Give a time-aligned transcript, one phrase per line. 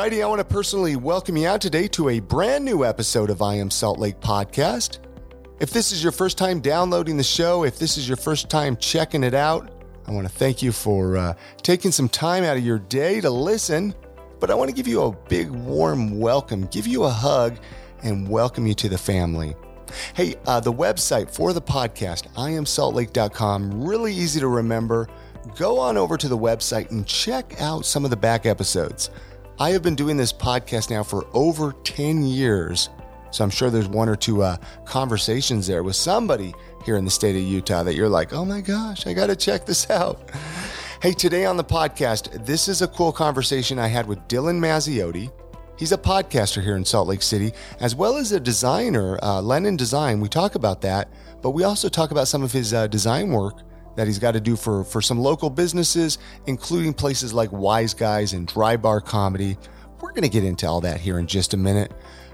[0.00, 3.42] Alrighty, I want to personally welcome you out today to a brand new episode of
[3.42, 4.98] I Am Salt Lake podcast.
[5.60, 8.78] If this is your first time downloading the show, if this is your first time
[8.78, 9.70] checking it out,
[10.06, 13.28] I want to thank you for uh, taking some time out of your day to
[13.28, 13.94] listen.
[14.38, 17.58] But I want to give you a big, warm welcome, give you a hug,
[18.02, 19.54] and welcome you to the family.
[20.14, 25.08] Hey, uh, the website for the podcast, iamsaltlake.com, really easy to remember.
[25.56, 29.10] Go on over to the website and check out some of the back episodes.
[29.60, 32.88] I have been doing this podcast now for over 10 years.
[33.30, 34.56] So I'm sure there's one or two uh,
[34.86, 36.54] conversations there with somebody
[36.86, 39.36] here in the state of Utah that you're like, oh my gosh, I got to
[39.36, 40.30] check this out.
[41.02, 45.30] Hey, today on the podcast, this is a cool conversation I had with Dylan Mazziotti.
[45.78, 49.76] He's a podcaster here in Salt Lake City, as well as a designer, uh, Lennon
[49.76, 50.20] Design.
[50.20, 51.10] We talk about that,
[51.42, 53.60] but we also talk about some of his uh, design work
[53.96, 58.32] that he's got to do for, for some local businesses, including places like Wise Guys
[58.32, 59.56] and Dry Bar Comedy.
[60.00, 61.92] We're going to get into all that here in just a minute.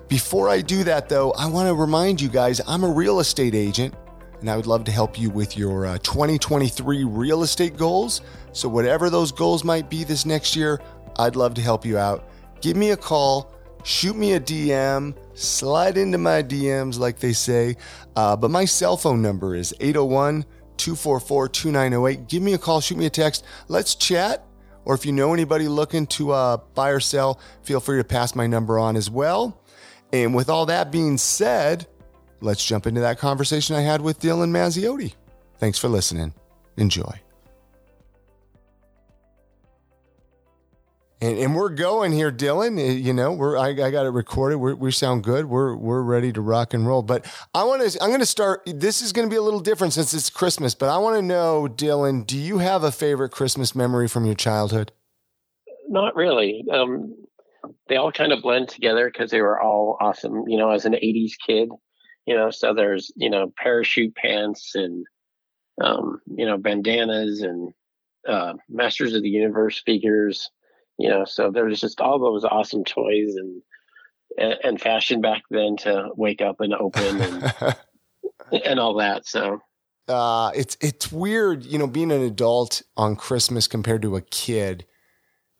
[0.08, 3.55] Before I do that, though, I want to remind you guys I'm a real estate
[3.55, 3.94] agent
[4.41, 8.20] and I would love to help you with your uh, 2023 real estate goals.
[8.53, 10.81] So, whatever those goals might be this next year,
[11.19, 12.28] I'd love to help you out.
[12.61, 17.77] Give me a call, shoot me a DM, slide into my DMs, like they say.
[18.14, 20.44] Uh, but my cell phone number is 801
[20.77, 22.28] 244 2908.
[22.28, 23.44] Give me a call, shoot me a text.
[23.69, 24.44] Let's chat.
[24.84, 28.36] Or if you know anybody looking to uh, buy or sell, feel free to pass
[28.36, 29.60] my number on as well.
[30.12, 31.86] And with all that being said,
[32.41, 35.14] let's jump into that conversation I had with Dylan Mazziotti.
[35.58, 36.34] Thanks for listening.
[36.77, 37.25] Enjoy.
[41.20, 42.78] And, and we're going here, Dylan.
[42.78, 44.56] Uh, you know, we're I, I got it recorded.
[44.56, 45.47] We're, we sound good.
[45.47, 47.03] We're we're ready to rock and roll.
[47.03, 48.03] But I want to.
[48.03, 48.62] I'm going to start.
[48.67, 50.75] This is going to be a little different since it's Christmas.
[50.75, 54.34] But I want to know, Dylan, do you have a favorite Christmas memory from your
[54.34, 54.92] childhood?
[55.89, 56.64] Not really.
[56.70, 57.14] Um,
[57.89, 60.44] they all kind of blend together because they were all awesome.
[60.48, 61.71] You know, as an '80s kid,
[62.27, 65.06] you know, so there's you know parachute pants and
[65.83, 67.72] um, you know bandanas and
[68.28, 70.50] uh, Masters of the Universe figures
[70.99, 73.62] you know so there was just all those awesome toys and
[74.39, 77.55] and, fashion back then to wake up and open and
[78.65, 79.61] and all that so
[80.09, 84.87] uh, it's it's weird, you know, being an adult on Christmas compared to a kid,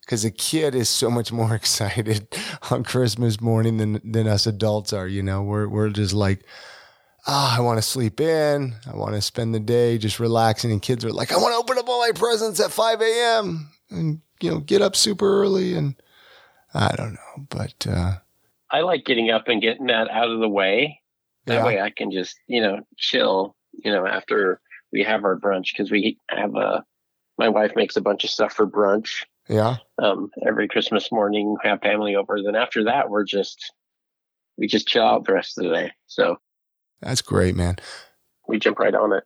[0.03, 2.29] because a kid is so much more excited
[2.71, 5.09] on Christmas morning than than us adults are.
[5.09, 6.45] You know, we're we're just like,
[7.27, 10.71] ah, oh, I want to sleep in, I want to spend the day just relaxing,
[10.71, 13.69] and kids are like, I want to open up all my presents at five a.m.
[13.91, 15.95] and you know, get up super early and
[16.75, 18.17] I don't know, but uh,
[18.71, 21.01] I like getting up and getting that out of the way.
[21.47, 21.65] That yeah.
[21.65, 24.61] way I can just, you know, chill, you know, after
[24.93, 26.85] we have our brunch because we have a,
[27.39, 29.25] my wife makes a bunch of stuff for brunch.
[29.49, 29.77] Yeah.
[30.03, 32.43] Um, every Christmas morning, we have family over.
[32.43, 33.73] Then after that, we're just,
[34.57, 35.93] we just chill out the rest of the day.
[36.07, 36.39] So
[37.01, 37.77] that's great, man.
[38.49, 39.25] We jump right on it.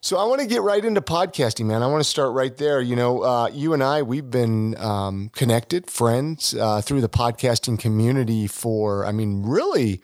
[0.00, 1.82] So I want to get right into podcasting, man.
[1.82, 2.80] I want to start right there.
[2.80, 7.80] You know, uh, you and I, we've been um, connected, friends uh, through the podcasting
[7.80, 10.00] community for, I mean, really,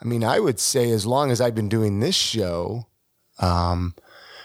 [0.00, 2.86] I mean, I would say as long as I've been doing this show.
[3.38, 3.94] Um,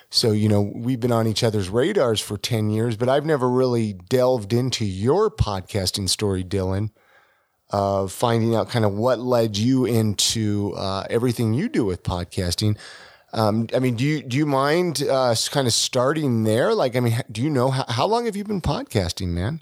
[0.10, 3.50] so, you know, we've been on each other's radars for 10 years, but I've never
[3.50, 6.90] really delved into your podcasting story, Dylan,
[7.70, 12.78] of finding out kind of what led you into uh, everything you do with podcasting.
[13.36, 16.74] Um, I mean, do you do you mind uh, kind of starting there?
[16.74, 19.62] Like, I mean, do you know how, how long have you been podcasting, man?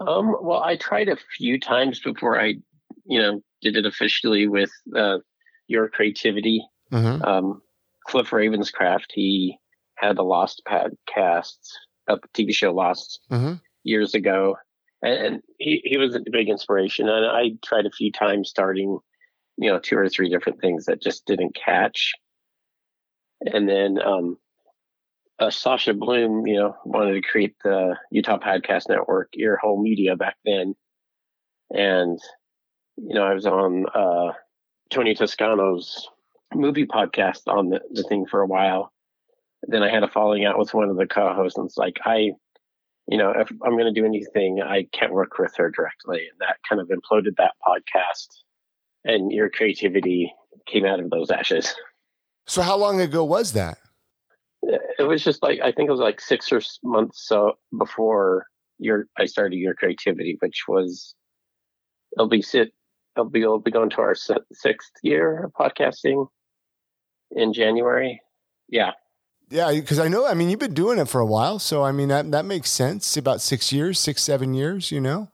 [0.00, 2.54] Um, well, I tried a few times before I,
[3.04, 5.18] you know, did it officially with uh,
[5.66, 6.64] your creativity.
[6.90, 7.22] Mm-hmm.
[7.22, 7.62] Um,
[8.06, 9.58] Cliff Ravenscraft, he
[9.96, 11.58] had the Lost podcast,
[12.08, 13.54] a TV show Lost, mm-hmm.
[13.84, 14.56] years ago,
[15.02, 17.06] and, and, he he was a big inspiration.
[17.06, 18.98] And I tried a few times starting,
[19.58, 22.14] you know, two or three different things that just didn't catch
[23.40, 24.38] and then um,
[25.38, 30.36] uh, Sasha Bloom, you know, wanted to create the Utah Podcast Network, Earhole Media back
[30.44, 30.74] then,
[31.70, 32.18] and
[32.96, 34.32] you know, I was on uh,
[34.90, 36.08] Tony Toscano's
[36.54, 38.92] movie podcast on the, the thing for a while.
[39.62, 42.32] Then I had a falling out with one of the co-hosts, and it's like I,
[43.06, 46.40] you know, if I'm going to do anything, I can't work with her directly, and
[46.40, 48.28] that kind of imploded that podcast.
[49.04, 50.32] And your creativity
[50.66, 51.74] came out of those ashes.
[52.48, 53.78] So how long ago was that?
[54.62, 58.46] It was just like I think it was like six or months so before
[58.78, 61.14] your I started your creativity, which was
[62.16, 62.72] it'll be sit
[63.14, 66.26] it'll be it'll be going to our sixth year of podcasting
[67.30, 68.20] in January.
[68.68, 68.92] Yeah.
[69.50, 70.26] Yeah, because I know.
[70.26, 72.70] I mean, you've been doing it for a while, so I mean that that makes
[72.70, 73.16] sense.
[73.16, 75.30] About six years, six seven years, you know.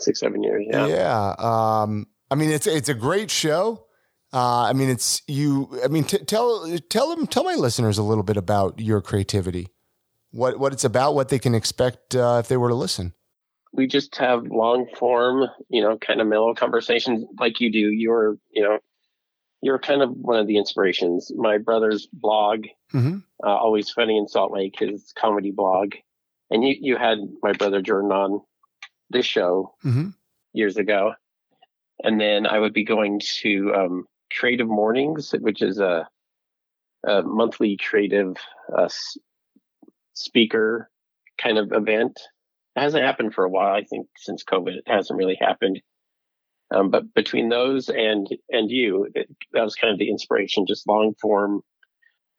[0.00, 0.64] six, seven years.
[0.68, 0.86] Yeah.
[0.86, 1.34] Yeah.
[1.38, 3.84] Um, I mean, it's it's a great show.
[4.32, 5.68] Uh, I mean, it's you.
[5.84, 9.68] I mean, t- tell tell them tell my listeners a little bit about your creativity,
[10.30, 13.12] what what it's about, what they can expect uh, if they were to listen.
[13.74, 17.90] We just have long form, you know, kind of mellow conversations like you do.
[17.90, 18.78] You're, you know,
[19.62, 21.30] you're kind of one of the inspirations.
[21.34, 23.18] My brother's blog, mm-hmm.
[23.44, 25.94] uh, always funny in Salt Lake, his comedy blog,
[26.50, 28.40] and you you had my brother Jordan on
[29.10, 30.08] this show mm-hmm.
[30.54, 31.12] years ago,
[32.02, 34.06] and then I would be going to um,
[34.38, 36.08] Creative Mornings, which is a,
[37.06, 38.36] a monthly creative
[38.76, 38.88] uh,
[40.14, 40.90] speaker
[41.40, 42.20] kind of event.
[42.76, 43.74] It hasn't happened for a while.
[43.74, 45.80] I think since COVID, it hasn't really happened.
[46.74, 50.66] Um, but between those and and you, it, that was kind of the inspiration.
[50.66, 51.60] Just long form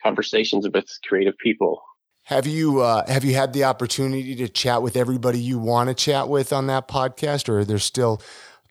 [0.02, 1.82] conversations with creative people.
[2.24, 5.94] Have you uh, have you had the opportunity to chat with everybody you want to
[5.94, 8.22] chat with on that podcast, or are there still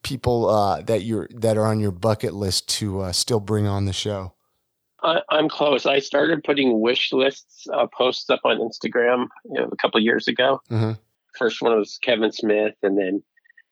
[0.03, 3.85] people uh, that you're that are on your bucket list to uh, still bring on
[3.85, 4.35] the show?
[5.03, 5.85] I, am close.
[5.85, 10.29] I started putting wish lists uh, posts up on Instagram you know, a couple years
[10.29, 10.61] ago.
[10.71, 10.93] Mm-hmm.
[11.37, 13.23] First one was Kevin Smith, and then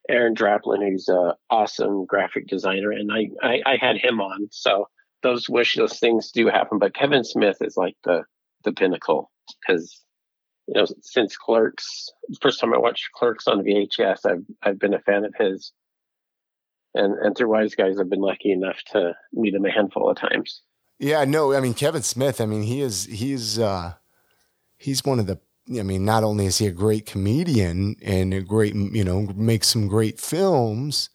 [0.08, 4.48] Aaron Draplin, who's an awesome graphic designer, and I, I, I had him on.
[4.50, 4.88] So
[5.22, 8.24] those wish list things do happen, but Kevin Smith is like the
[8.64, 9.30] the pinnacle
[9.60, 10.02] because
[10.66, 14.94] you know since Clerks, the first time I watched Clerks on VHS, I've I've been
[14.94, 15.72] a fan of his
[16.94, 20.62] and and Wise Guys, I've been lucky enough to meet him a handful of times.
[20.98, 22.40] Yeah, no, I mean Kevin Smith.
[22.40, 23.94] I mean he is he's uh,
[24.76, 25.40] he's one of the.
[25.78, 29.68] I mean, not only is he a great comedian and a great, you know, makes
[29.68, 31.10] some great films,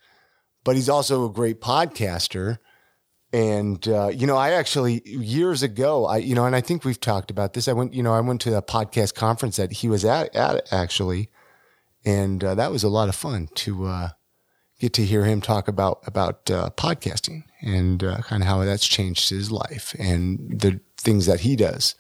[0.63, 2.60] but he's also a great podcaster.
[3.33, 7.00] And uh, you know, I actually years ago, I you know, and I think we've
[7.00, 7.68] talked about this.
[7.68, 10.72] I went, you know, I went to a podcast conference that he was at, at
[10.72, 11.30] actually,
[12.06, 14.10] and uh, that was a lot of fun to uh,
[14.80, 18.88] get to hear him talk about about uh, podcasting and uh, kind of how that's
[18.88, 21.95] changed his life and the things that he does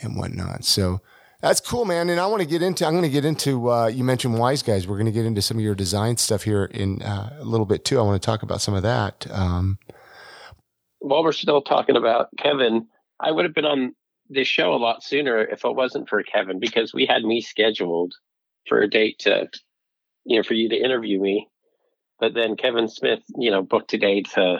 [0.00, 0.64] and whatnot.
[0.64, 1.00] So
[1.40, 2.10] that's cool, man.
[2.10, 2.86] And I want to get into.
[2.86, 3.70] I'm going to get into.
[3.70, 4.86] Uh, you mentioned Wise Guys.
[4.86, 7.66] We're going to get into some of your design stuff here in uh, a little
[7.66, 7.98] bit too.
[7.98, 9.26] I want to talk about some of that.
[9.30, 9.78] Um,
[10.98, 12.86] While we're still talking about Kevin,
[13.18, 13.94] I would have been on
[14.28, 18.14] this show a lot sooner if it wasn't for Kevin because we had me scheduled
[18.68, 19.48] for a date to,
[20.24, 21.48] you know, for you to interview me
[22.20, 24.58] but then Kevin Smith, you know, booked today to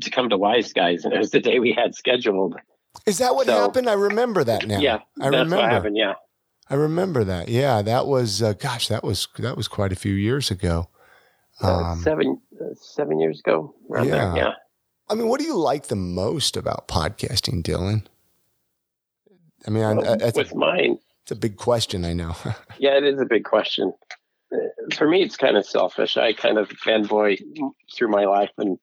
[0.00, 2.56] to come to Wise Guys, and it was the day we had scheduled.
[3.04, 3.90] Is that what so, happened?
[3.90, 4.78] I remember that now.
[4.78, 5.56] Yeah, I remember.
[5.56, 6.14] What happened, yeah,
[6.70, 7.48] I remember that.
[7.48, 10.88] Yeah, that was uh, gosh, that was that was quite a few years ago.
[11.60, 13.74] Um, seven uh, seven years ago.
[13.90, 14.04] yeah.
[14.04, 14.52] There, yeah.
[15.08, 18.06] I mean, what do you like the most about podcasting, Dylan?
[19.66, 22.04] I mean, well, I, with a, mine, it's a big question.
[22.04, 22.34] I know.
[22.78, 23.92] yeah, it is a big question
[24.94, 26.16] for me, it's kind of selfish.
[26.16, 27.40] I kind of fanboy
[27.94, 28.78] through my life, and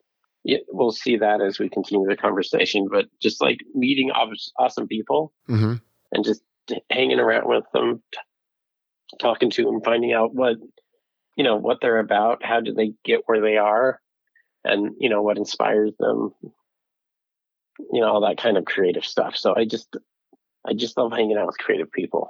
[0.69, 2.87] we'll see that as we continue the conversation.
[2.91, 5.75] But just like meeting awesome people mm-hmm.
[6.11, 6.41] and just
[6.89, 8.01] hanging around with them,
[9.19, 10.57] talking to them, finding out what
[11.35, 13.99] you know what they're about, how do they get where they are,
[14.63, 16.33] and you know what inspires them.
[17.91, 19.35] You know all that kind of creative stuff.
[19.35, 19.95] So I just
[20.67, 22.29] I just love hanging out with creative people.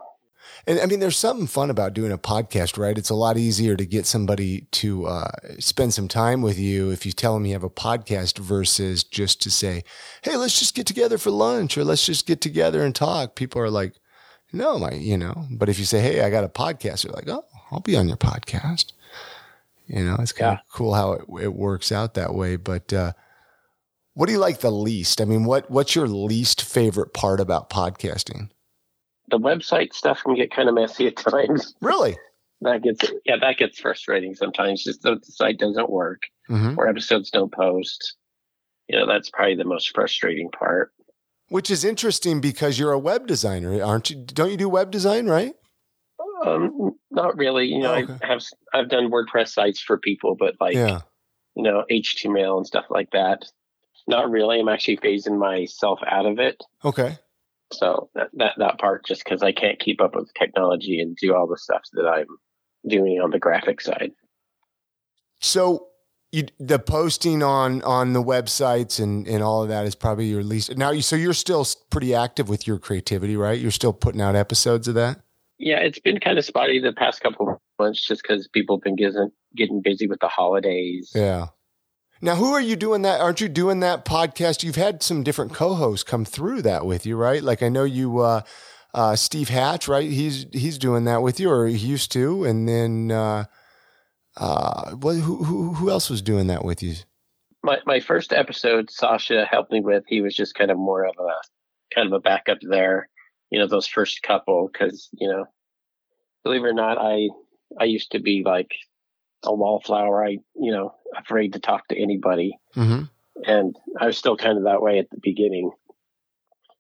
[0.66, 2.98] And I mean, there's something fun about doing a podcast, right?
[2.98, 7.06] It's a lot easier to get somebody to uh, spend some time with you if
[7.06, 9.84] you tell them you have a podcast versus just to say,
[10.22, 13.62] "Hey, let's just get together for lunch," or "Let's just get together and talk." People
[13.62, 13.96] are like,
[14.54, 15.48] "No, my," you know.
[15.52, 18.08] But if you say, "Hey, I got a podcast," they're like, "Oh, I'll be on
[18.08, 18.94] your podcast."
[19.88, 20.60] You know, it's kind yeah.
[20.60, 22.56] of cool how it, it works out that way.
[22.56, 23.12] But uh,
[24.14, 25.20] what do you like the least?
[25.20, 28.50] I mean, what what's your least favorite part about podcasting?
[29.34, 31.74] The website stuff can get kind of messy at times.
[31.82, 32.18] Really?
[32.62, 34.84] That gets yeah, that gets frustrating sometimes.
[34.84, 36.80] Just the site doesn't work mm-hmm.
[36.80, 38.16] or episodes don't post.
[38.88, 40.92] You know, that's probably the most frustrating part.
[41.50, 44.24] Which is interesting because you're a web designer, aren't you?
[44.24, 45.54] Don't you do web design, right?
[46.46, 47.66] Um, not really.
[47.66, 48.18] You know, oh, okay.
[48.24, 51.02] I have I've done WordPress sites for people, but like yeah.
[51.56, 53.46] you know, HTML and stuff like that.
[54.08, 54.60] Not really.
[54.60, 56.64] I'm actually phasing myself out of it.
[56.86, 57.18] Okay.
[57.74, 61.36] So that that, that part, just because I can't keep up with technology and do
[61.36, 62.28] all the stuff that I'm
[62.88, 64.12] doing on the graphic side.
[65.42, 65.88] So
[66.32, 70.44] you, the posting on on the websites and and all of that is probably your
[70.44, 70.92] least now.
[70.92, 73.60] You, so you're still pretty active with your creativity, right?
[73.60, 75.20] You're still putting out episodes of that.
[75.60, 78.96] Yeah, it's been kind of spotty the past couple months, just because people have been
[78.96, 81.12] getting getting busy with the holidays.
[81.14, 81.48] Yeah.
[82.24, 83.20] Now, who are you doing that?
[83.20, 84.64] Aren't you doing that podcast?
[84.64, 87.44] You've had some different co-hosts come through that with you, right?
[87.44, 88.44] Like I know you, uh,
[88.94, 90.10] uh, Steve Hatch, right?
[90.10, 93.44] He's he's doing that with you, or he used to, and then uh,
[94.38, 96.96] uh, who, who who else was doing that with you?
[97.62, 100.06] My my first episode, Sasha helped me with.
[100.08, 103.10] He was just kind of more of a kind of a backup there.
[103.50, 105.46] You know, those first couple, because you know,
[106.46, 107.28] believe it or not, I
[107.78, 108.72] I used to be like
[109.44, 110.24] a wallflower.
[110.24, 113.04] I you know afraid to talk to anybody, mm-hmm.
[113.46, 115.72] and I was still kind of that way at the beginning.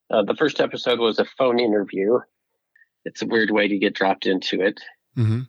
[0.09, 2.19] Uh, the first episode was a phone interview.
[3.05, 4.79] It's a weird way to get dropped into it.
[5.17, 5.41] Mm-hmm.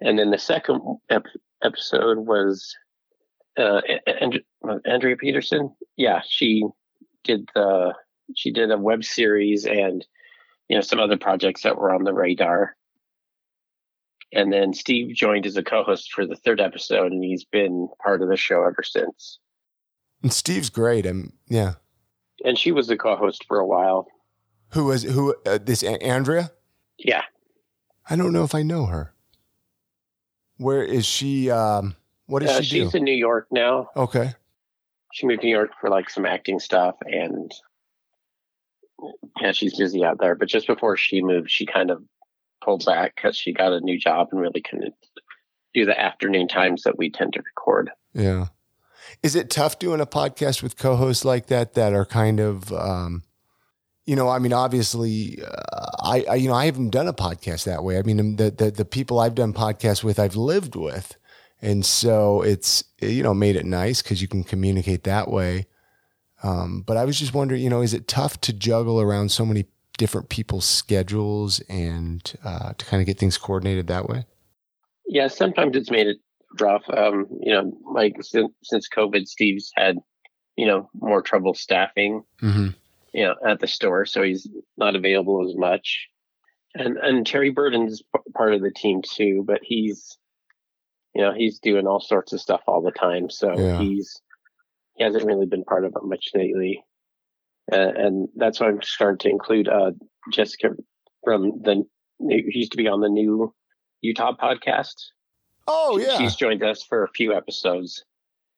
[0.00, 1.26] And then the second ep-
[1.62, 2.76] episode was
[3.56, 4.40] uh, and-
[4.84, 5.74] Andrea Peterson.
[5.96, 6.64] Yeah, she
[7.22, 7.94] did the
[8.34, 10.06] she did a web series and
[10.68, 12.76] you know some other projects that were on the radar.
[14.34, 18.20] And then Steve joined as a co-host for the third episode, and he's been part
[18.20, 19.38] of the show ever since.
[20.22, 21.06] And Steve's great.
[21.06, 21.74] I'm yeah.
[22.44, 24.08] And she was the co-host for a while.
[24.70, 25.34] Who was who?
[25.46, 26.50] Uh, this Andrea?
[26.98, 27.22] Yeah.
[28.08, 29.14] I don't know if I know her.
[30.56, 31.50] Where is she?
[31.50, 32.84] Um, what does uh, she do?
[32.86, 33.90] She's in New York now.
[33.96, 34.34] Okay.
[35.12, 37.52] She moved to New York for like some acting stuff, and
[39.40, 40.34] yeah, she's busy out there.
[40.34, 42.02] But just before she moved, she kind of
[42.64, 44.94] pulled back because she got a new job and really couldn't
[45.74, 47.90] do the afternoon times that we tend to record.
[48.12, 48.46] Yeah.
[49.22, 53.22] Is it tough doing a podcast with co-hosts like that that are kind of um,
[54.06, 57.64] you know, I mean, obviously, uh, I, I, you know, I haven't done a podcast
[57.64, 57.98] that way.
[57.98, 61.16] I mean, the, the, the people I've done podcasts with, I've lived with.
[61.62, 65.66] And so it's, you know, made it nice because you can communicate that way.
[66.42, 69.46] Um, but I was just wondering, you know, is it tough to juggle around so
[69.46, 69.64] many
[69.96, 74.26] different people's schedules and uh, to kind of get things coordinated that way?
[75.06, 76.18] Yeah, sometimes it's made it
[76.60, 76.84] rough.
[76.88, 79.96] Um, you know, like since, since COVID, Steve's had,
[80.56, 82.22] you know, more trouble staffing.
[82.42, 82.68] Mm-hmm
[83.14, 86.08] you know, at the store, so he's not available as much.
[86.74, 88.02] And and Terry Burden's
[88.34, 90.18] part of the team too, but he's,
[91.14, 93.78] you know, he's doing all sorts of stuff all the time, so yeah.
[93.78, 94.20] he's
[94.96, 96.84] he hasn't really been part of it much lately.
[97.72, 99.92] Uh, and that's why I'm starting to include uh,
[100.30, 100.70] Jessica
[101.24, 101.84] from the
[102.20, 103.52] used to be on the new
[104.00, 104.94] Utah podcast.
[105.66, 108.04] Oh yeah, she's joined us for a few episodes,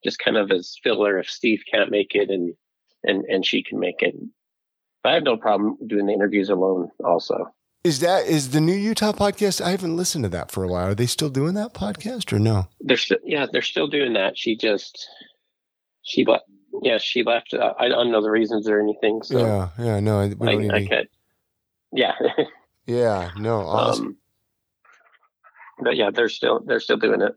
[0.04, 2.54] just kind of as filler if Steve can't make it and
[3.04, 4.14] and and she can make it.
[5.04, 7.46] I have no problem doing the interviews alone also.
[7.84, 9.60] Is that is the new Utah podcast?
[9.60, 10.88] I haven't listened to that for a while.
[10.88, 12.66] Are they still doing that podcast or no?
[12.80, 14.36] They're still yeah, they're still doing that.
[14.36, 15.08] She just
[16.02, 16.26] she.
[16.82, 17.54] Yeah, she left.
[17.54, 19.22] Uh, I don't know the reasons or anything.
[19.22, 21.08] So yeah, yeah, no, we don't I, I could.
[21.92, 22.12] Yeah.
[22.86, 23.30] yeah.
[23.36, 23.60] No.
[23.60, 24.06] Awesome.
[24.06, 24.16] Um,
[25.78, 27.34] but yeah, they're still they're still doing it.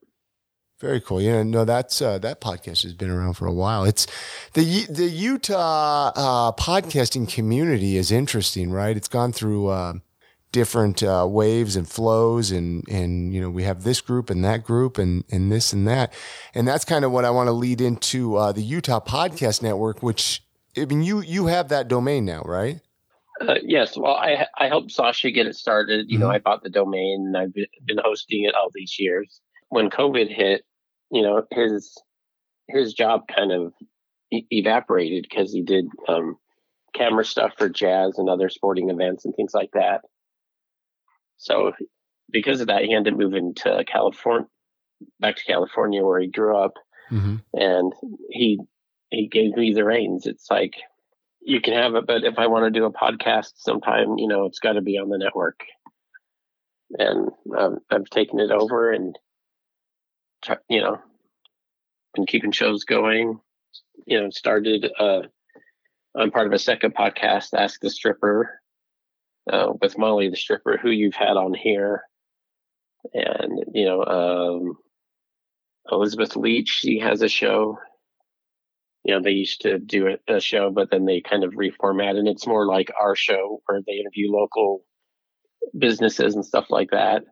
[0.80, 1.22] Very cool.
[1.22, 3.84] Yeah, no, that's uh, that podcast has been around for a while.
[3.84, 4.08] It's
[4.54, 8.96] the the Utah uh, podcasting community is interesting, right?
[8.96, 9.94] It's gone through uh,
[10.52, 14.64] different uh, waves and flows, and and you know we have this group and that
[14.64, 16.14] group and and this and that,
[16.54, 20.02] and that's kind of what I want to lead into uh, the Utah Podcast Network,
[20.02, 20.44] which
[20.78, 22.82] I mean you you have that domain now, right?
[23.42, 23.96] Uh, yes.
[23.96, 26.10] Well, I I helped Sasha get it started.
[26.10, 26.28] You mm-hmm.
[26.28, 29.40] know, I bought the domain, and I've been hosting it all these years.
[29.70, 30.64] When COVID hit,
[31.12, 31.96] you know his
[32.68, 33.74] his job kind of
[34.32, 36.38] evaporated because he did um,
[36.94, 40.02] camera stuff for jazz and other sporting events and things like that.
[41.40, 41.72] So
[42.30, 44.48] because of that, he ended up moving to California,
[45.20, 46.74] back to California where he grew up,
[47.12, 47.38] mm-hmm.
[47.54, 47.94] and
[48.30, 48.60] he
[49.10, 50.28] he gave me the reins.
[50.28, 50.76] It's like
[51.42, 54.46] you can have it, but if I want to do a podcast sometime, you know,
[54.46, 55.62] it's got to be on the network.
[56.98, 59.18] And um, I've taken it over and
[60.70, 61.00] you know,
[62.16, 63.40] been keeping shows going.
[64.06, 64.92] You know, started.
[65.00, 65.22] Uh,
[66.16, 68.62] I'm part of a second podcast, Ask the Stripper,
[69.52, 72.04] uh, with Molly the Stripper, who you've had on here,
[73.14, 74.78] and you know, um,
[75.92, 76.70] Elizabeth Leach.
[76.70, 77.78] She has a show.
[79.04, 82.28] You know, they used to do a show, but then they kind of reformat, and
[82.28, 84.84] it's more like our show where they interview local
[85.78, 87.24] businesses and stuff like that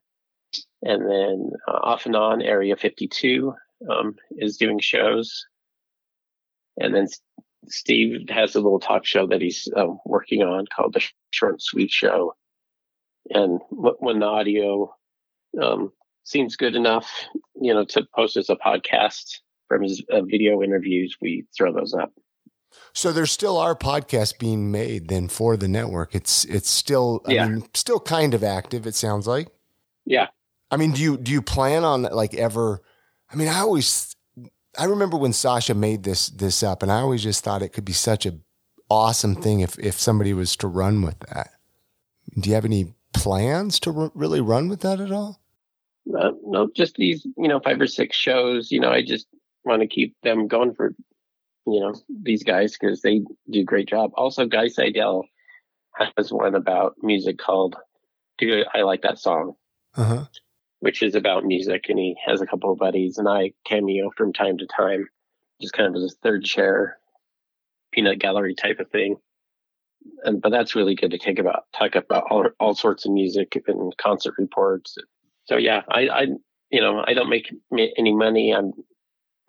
[0.84, 3.54] and then uh, off and on Area 52
[3.90, 5.46] um, is doing shows,
[6.78, 7.08] and then
[7.70, 11.62] Steve has a little talk show that he's uh, working on called the Short and
[11.62, 12.36] Sweet Show,
[13.30, 14.94] and when the audio
[15.62, 15.92] um,
[16.24, 17.10] seems good enough,
[17.60, 21.94] you know, to post as a podcast from his uh, video interviews, we throw those
[21.94, 22.12] up.
[22.94, 26.16] So there still are podcasts being made then for the network.
[26.16, 27.48] It's it's still I yeah.
[27.48, 28.86] mean still kind of active.
[28.86, 29.48] It sounds like.
[30.06, 30.28] Yeah,
[30.70, 32.82] I mean, do you do you plan on like ever?
[33.32, 34.16] I mean, I always
[34.78, 37.86] I remember when Sasha made this this up, and I always just thought it could
[37.86, 38.36] be such a
[38.90, 41.50] awesome thing if if somebody was to run with that.
[42.40, 45.40] Do you have any plans to r- really run with that at all?
[46.18, 48.72] Uh, no, just these, you know, five or six shows.
[48.72, 49.28] You know, I just
[49.66, 50.94] want to keep them going for,
[51.66, 54.12] you know, these guys because they do a great job.
[54.14, 55.26] Also, Guy Seidel
[56.16, 57.76] has one about music called
[58.38, 59.56] "Do I Like That Song,"
[59.96, 60.26] uh-huh.
[60.80, 64.34] Which is about music, and he has a couple of buddies, and I cameo from
[64.34, 65.08] time to time,
[65.62, 66.98] just kind of as a third chair,
[67.92, 69.18] peanut gallery type of thing.
[70.24, 73.62] And but that's really good to take about talk about all all sorts of music
[73.68, 74.98] and concert reports.
[75.46, 76.22] So yeah, I I
[76.70, 77.52] you know I don't make
[77.98, 78.54] any money.
[78.54, 78.74] I'm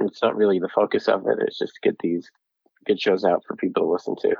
[0.00, 1.38] it's not really the focus of it.
[1.40, 2.30] It's just to get these
[2.86, 4.34] good shows out for people to listen to.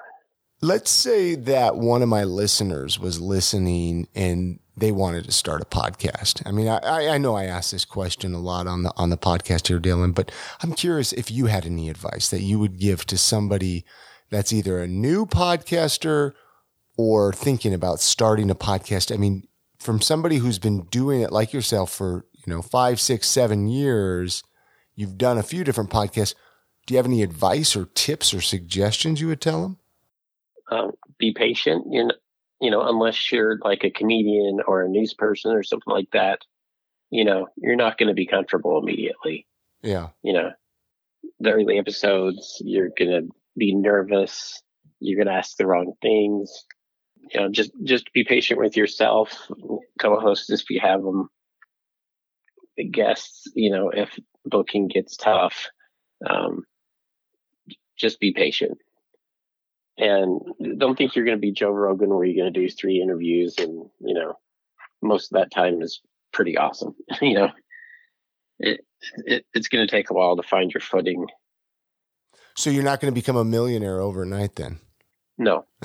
[0.61, 5.64] Let's say that one of my listeners was listening and they wanted to start a
[5.64, 6.42] podcast.
[6.47, 9.16] I mean, I, I know I ask this question a lot on the on the
[9.16, 10.30] podcast here, Dylan, but
[10.62, 13.85] I'm curious if you had any advice that you would give to somebody
[14.30, 16.32] that's either a new podcaster
[16.97, 19.12] or thinking about starting a podcast.
[19.12, 19.47] I mean,
[19.78, 24.42] from somebody who's been doing it like yourself for you know five, six, seven years,
[24.94, 26.35] you've done a few different podcasts.
[26.87, 29.78] Do you have any advice or tips or suggestions you would tell them?
[30.70, 31.87] Um, be patient.
[31.90, 32.14] You know,
[32.60, 36.40] you know, unless you're like a comedian or a news person or something like that,
[37.10, 39.46] you know, you're not going to be comfortable immediately.
[39.82, 40.08] Yeah.
[40.22, 40.50] You know,
[41.40, 44.60] the early episodes, you're going to be nervous.
[45.00, 46.64] You're going to ask the wrong things.
[47.32, 49.48] You know, just just be patient with yourself.
[50.00, 51.28] Co-hosts if you have them.
[52.92, 55.66] Guests, you know, if booking gets tough,
[56.28, 56.62] um,
[57.96, 58.78] just be patient
[59.98, 60.40] and
[60.78, 63.56] don't think you're going to be Joe Rogan where you're going to do three interviews
[63.58, 64.34] and you know
[65.02, 66.00] most of that time is
[66.32, 66.94] pretty awesome.
[67.22, 67.50] you know,
[68.58, 68.80] it,
[69.24, 71.26] it it's going to take a while to find your footing.
[72.56, 74.80] So you're not going to become a millionaire overnight, then?
[75.38, 75.64] No.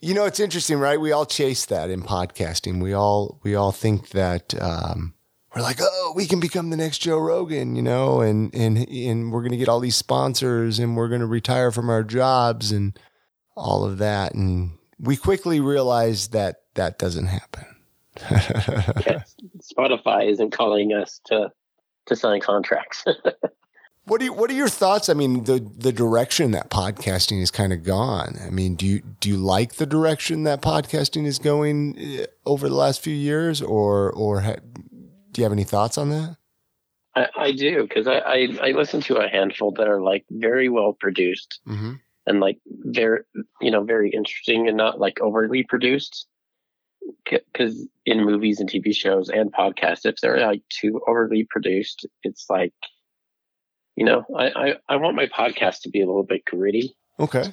[0.00, 0.98] you know, it's interesting, right?
[0.98, 2.82] We all chase that in podcasting.
[2.82, 5.12] We all we all think that um,
[5.54, 9.32] we're like, oh, we can become the next Joe Rogan, you know, and and and
[9.32, 12.98] we're gonna get all these sponsors, and we're gonna retire from our jobs, and
[13.56, 17.64] all of that, and we quickly realize that that doesn't happen.
[18.30, 19.34] yes.
[19.60, 21.50] Spotify isn't calling us to
[22.06, 23.04] to sign contracts.
[24.04, 25.08] what do you, what are your thoughts?
[25.08, 28.38] I mean, the the direction that podcasting is kind of gone.
[28.44, 32.68] I mean, do you do you like the direction that podcasting is going eh, over
[32.68, 34.56] the last few years, or or ha-
[35.32, 36.36] do you have any thoughts on that?
[37.14, 40.68] I, I do because I, I, I listen to a handful that are like very
[40.68, 41.94] well produced mm-hmm.
[42.26, 43.20] and like very
[43.60, 46.26] you know very interesting and not like overly produced.
[47.24, 52.46] Because in movies and TV shows and podcasts, if they're like too overly produced, it's
[52.48, 52.74] like
[53.96, 56.94] you know I, I, I want my podcast to be a little bit gritty.
[57.18, 57.52] Okay.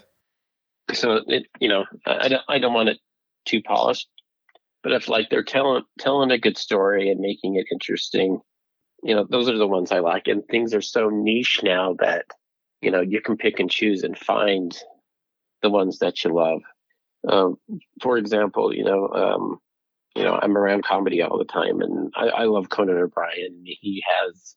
[0.94, 3.00] So it you know I don't I don't want it
[3.46, 4.08] too polished
[4.84, 8.40] but if like they're telling telling a good story and making it interesting,
[9.04, 10.28] you know, those are the ones I like.
[10.28, 12.26] And things are so niche now that,
[12.82, 14.78] you know, you can pick and choose and find
[15.62, 16.62] the ones that you love.
[17.28, 17.58] Um,
[18.02, 19.60] for example, you know, um,
[20.16, 23.62] you know, I'm around comedy all the time, and I, I love Conan O'Brien.
[23.63, 24.56] He has,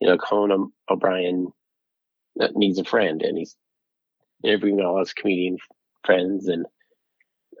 [0.00, 1.48] you know, Conan O'Brien
[2.54, 3.56] needs a friend, and he's
[4.44, 5.58] interviewing all his comedian
[6.04, 6.66] friends, and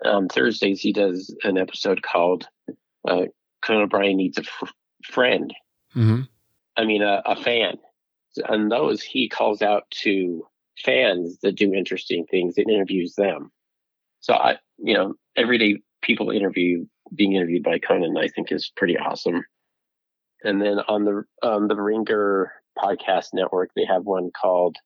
[0.04, 2.48] on Thursdays he does an episode called
[3.08, 3.24] uh,
[3.62, 4.72] Conan O'Brien needs a f-
[5.04, 5.52] friend.
[5.94, 6.22] Mm-hmm.
[6.76, 7.78] I mean, a, a fan.
[8.48, 10.46] On those, he calls out to
[10.78, 13.50] fans that do interesting things and interviews them.
[14.20, 18.96] So I, you know, everyday people interview being interviewed by Conan, I think is pretty
[18.96, 19.44] awesome.
[20.44, 24.76] And then on the on the Ringer podcast network, they have one called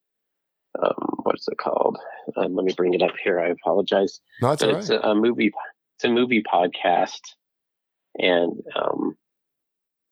[0.83, 1.99] um, what's it called?
[2.37, 3.39] Um, let me bring it up here.
[3.39, 4.21] I apologize.
[4.41, 5.53] No, it's, it's a, a, movie.
[5.97, 7.21] It's a movie podcast,
[8.17, 9.17] and um,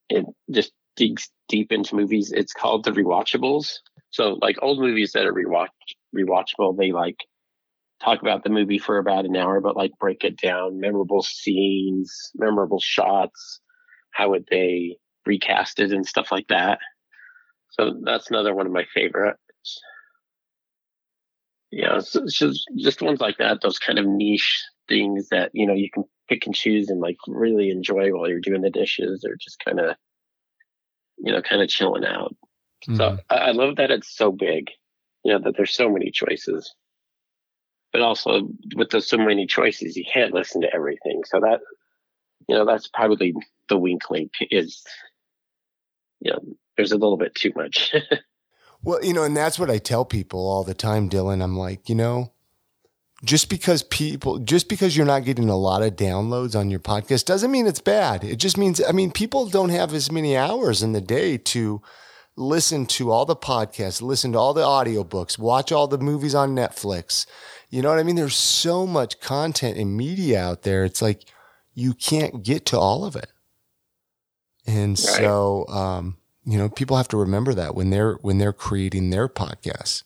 [0.07, 2.31] it just digs deep into movies.
[2.31, 3.73] It's called The Rewatchables.
[4.11, 5.69] So, like old movies that are rewatch
[6.15, 7.17] rewatchable, they like
[8.03, 12.31] talk about the movie for about an hour, but like break it down, memorable scenes,
[12.35, 13.59] memorable shots.
[14.11, 16.77] How would they recast it and stuff like that?
[17.71, 19.39] So that's another one of my favorites
[21.71, 23.61] it's, it's just just ones like that.
[23.61, 27.17] Those kind of niche things that you know you can pick and choose and like
[27.27, 29.95] really enjoy while you're doing the dishes or just kind of
[31.17, 32.35] you know kind of chilling out.
[32.87, 32.95] Mm-hmm.
[32.95, 34.69] So I, love that it's so big.
[35.23, 36.73] You know that there's so many choices,
[37.91, 41.23] but also with those so many choices, you can't listen to everything.
[41.25, 41.61] So that
[42.47, 43.33] you know that's probably
[43.69, 44.83] the weak link is
[46.19, 46.39] you know
[46.77, 47.93] there's a little bit too much.
[48.85, 51.43] Well, you know, and that's what I tell people all the time, Dylan.
[51.43, 52.31] I'm like, you know,
[53.23, 57.25] just because people just because you're not getting a lot of downloads on your podcast
[57.25, 58.23] doesn't mean it's bad.
[58.23, 61.81] It just means i mean people don't have as many hours in the day to
[62.37, 66.55] listen to all the podcasts listen to all the audiobooks watch all the movies on
[66.55, 67.25] netflix.
[67.69, 68.15] You know what i mean?
[68.15, 70.85] There's so much content and media out there.
[70.85, 71.23] It's like
[71.73, 73.31] you can't get to all of it.
[74.67, 74.97] And right.
[74.97, 79.27] so um, you know people have to remember that when they're when they're creating their
[79.27, 80.03] podcasts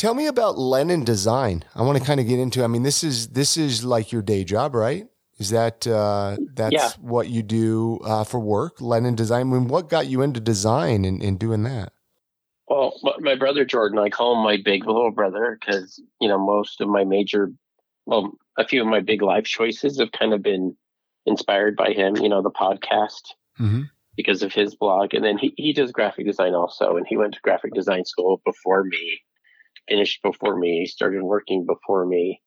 [0.00, 1.62] Tell me about Lennon Design.
[1.74, 2.64] I want to kind of get into.
[2.64, 5.06] I mean, this is this is like your day job, right?
[5.38, 6.90] Is that uh, that's yeah.
[7.00, 8.80] what you do uh, for work?
[8.80, 9.40] Lennon Design.
[9.40, 11.92] I mean, what got you into design and, and doing that?
[12.66, 16.80] Well, my brother Jordan, I call him my big little brother because you know most
[16.80, 17.52] of my major,
[18.06, 20.76] well, a few of my big life choices have kind of been
[21.26, 22.16] inspired by him.
[22.16, 23.82] You know, the podcast mm-hmm.
[24.16, 27.34] Because of his blog, and then he he does graphic design also, and he went
[27.34, 29.20] to graphic design school before me
[29.90, 32.40] finished before me, started working before me.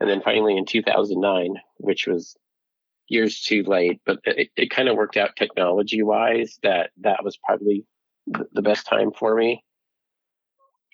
[0.00, 2.36] And then finally in 2009, which was
[3.08, 7.38] years too late, but it, it kind of worked out technology wise that that was
[7.44, 7.84] probably
[8.26, 9.64] the best time for me.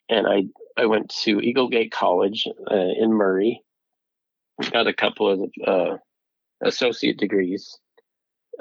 [0.09, 0.45] And I,
[0.81, 3.63] I went to Eagle Gate College uh, in Murray,
[4.71, 5.97] got a couple of uh,
[6.63, 7.79] associate degrees,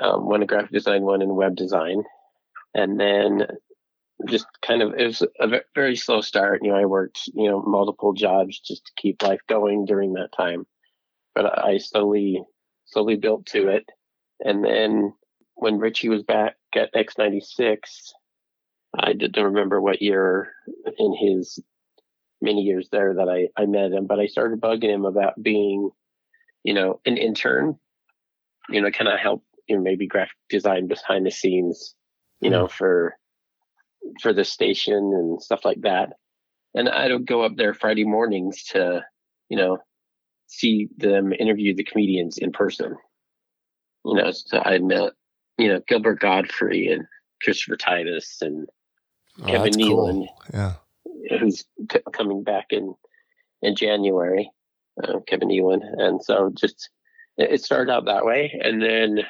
[0.01, 2.03] um, one in graphic design, one in web design.
[2.73, 3.47] And then
[4.27, 6.61] just kind of it was a very slow start.
[6.63, 10.31] You know, I worked you know multiple jobs just to keep life going during that
[10.35, 10.65] time,
[11.35, 12.41] but I slowly
[12.85, 13.85] slowly built to it.
[14.39, 15.13] And then
[15.55, 17.77] when Richie was back at X96,
[18.97, 20.53] I didn't remember what year
[20.97, 21.59] in his
[22.41, 25.89] many years there that I, I met him, but I started bugging him about being,
[26.63, 27.79] you know, an intern,
[28.69, 31.95] you know, kind of help, you know, maybe graphic design behind the scenes,
[32.41, 32.53] you mm.
[32.53, 33.15] know, for
[34.21, 36.13] for the station and stuff like that.
[36.75, 39.03] And I would go up there Friday mornings to,
[39.49, 39.77] you know,
[40.47, 42.95] see them interview the comedians in person.
[44.05, 45.13] You know, so I met,
[45.57, 47.05] you know, Gilbert Gottfried and
[47.41, 48.67] Christopher Titus and
[49.41, 50.29] oh, Kevin Nealon, cool.
[50.53, 50.73] yeah,
[51.39, 52.93] who's t- coming back in
[53.61, 54.51] in January.
[55.03, 56.89] Uh, Kevin Nealon, and so just
[57.37, 59.23] it started out that way, and then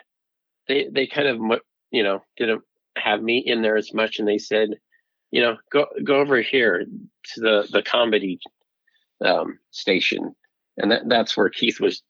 [0.67, 1.59] they they kind of
[1.91, 2.63] you know didn't
[2.95, 4.69] have me in there as much, and they said,
[5.31, 6.85] you know, go go over here
[7.33, 8.39] to the the comedy
[9.23, 10.35] um, station,
[10.77, 12.01] and that that's where Keith was.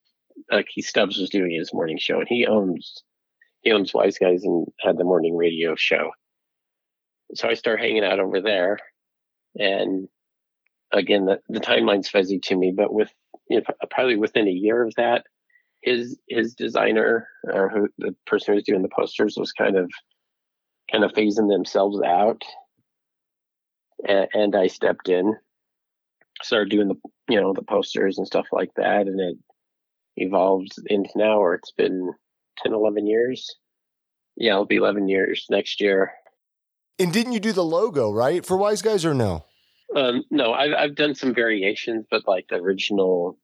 [0.51, 3.03] Uh, Keith Stubbs was doing his morning show, and he owns
[3.61, 6.11] he owns Wise Guys and had the morning radio show.
[7.35, 8.79] So I start hanging out over there,
[9.57, 10.07] and
[10.91, 13.11] again, the, the timeline's fuzzy to me, but with
[13.49, 15.25] you know, probably within a year of that,
[15.83, 19.91] his his designer or who the person who was doing the posters was kind of
[20.91, 22.43] kind of phasing themselves out.
[24.07, 25.35] And, and I stepped in,
[26.41, 26.95] started doing the,
[27.29, 29.07] you know, the posters and stuff like that.
[29.07, 29.37] And it
[30.17, 32.11] evolved into now where it's been
[32.63, 33.55] 10, 11 years.
[34.35, 36.11] Yeah, it'll be 11 years next year.
[36.99, 38.45] And didn't you do the logo, right?
[38.45, 39.45] For Wise Guys or no?
[39.95, 43.37] Um, no, I've, I've done some variations, but like the original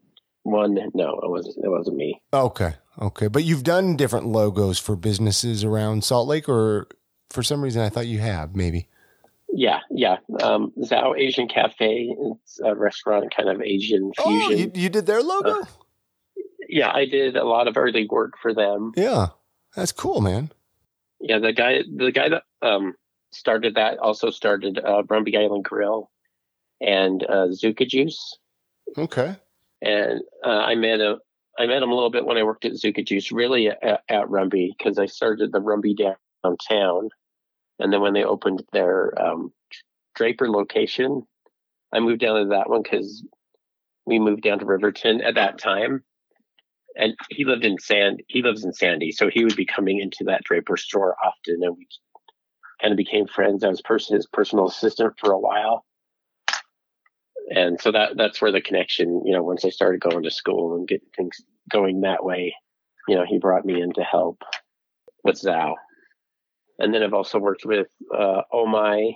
[0.44, 2.22] one, no, it wasn't, it wasn't me.
[2.34, 2.74] Okay.
[3.02, 3.28] Okay.
[3.28, 6.88] But you've done different logos for businesses around Salt Lake or
[7.30, 8.88] for some reason, I thought you have maybe.
[9.52, 10.18] Yeah, yeah.
[10.42, 12.16] Um, Zao Asian Cafe.
[12.18, 14.42] It's a restaurant, kind of Asian fusion.
[14.44, 15.62] Oh, you, you did their logo?
[15.62, 15.66] Uh,
[16.68, 18.92] yeah, I did a lot of early work for them.
[18.96, 19.30] Yeah,
[19.76, 20.52] that's cool, man.
[21.20, 22.94] Yeah, the guy, the guy that um,
[23.32, 26.12] started that also started uh, Rumbi Island Grill
[26.80, 28.38] and uh, Zuka Juice.
[28.98, 29.36] Okay.
[29.82, 31.18] And uh, I met a,
[31.58, 34.28] I met him a little bit when I worked at Zuka Juice, really at, at
[34.28, 37.10] Rumbi, because I started the Rumbi downtown
[37.80, 39.54] and then when they opened their um,
[40.16, 41.24] Draper location,
[41.94, 43.26] I moved down to that one because
[44.06, 46.04] we moved down to Riverton at that time.
[46.96, 48.22] And he lived in Sand.
[48.28, 51.78] He lives in Sandy, so he would be coming into that Draper store often, and
[51.78, 51.88] we
[52.82, 53.64] kind of became friends.
[53.64, 55.86] I was person his personal assistant for a while,
[57.50, 59.24] and so that that's where the connection.
[59.26, 62.56] You know, once I started going to school and getting things going that way,
[63.08, 64.44] you know, he brought me in to help
[65.24, 65.74] with Zao.
[66.78, 69.16] And then I've also worked with uh, Omai,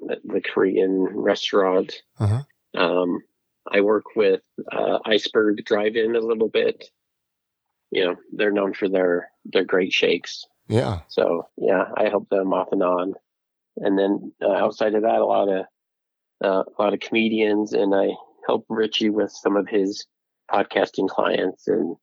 [0.00, 1.92] the Korean restaurant.
[2.20, 2.42] Uh-huh.
[2.80, 3.20] Um,
[3.70, 6.84] I work with uh, Iceberg Drive-In a little bit.
[7.90, 10.46] You know, they're known for their their great shakes.
[10.68, 11.00] Yeah.
[11.08, 13.14] So yeah, I help them off and on.
[13.78, 15.64] And then uh, outside of that, a lot of
[16.44, 18.08] uh, a lot of comedians, and I
[18.46, 20.06] help Richie with some of his
[20.50, 21.96] podcasting clients, and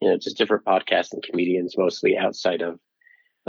[0.00, 2.78] you know, just different podcasting comedians, mostly outside of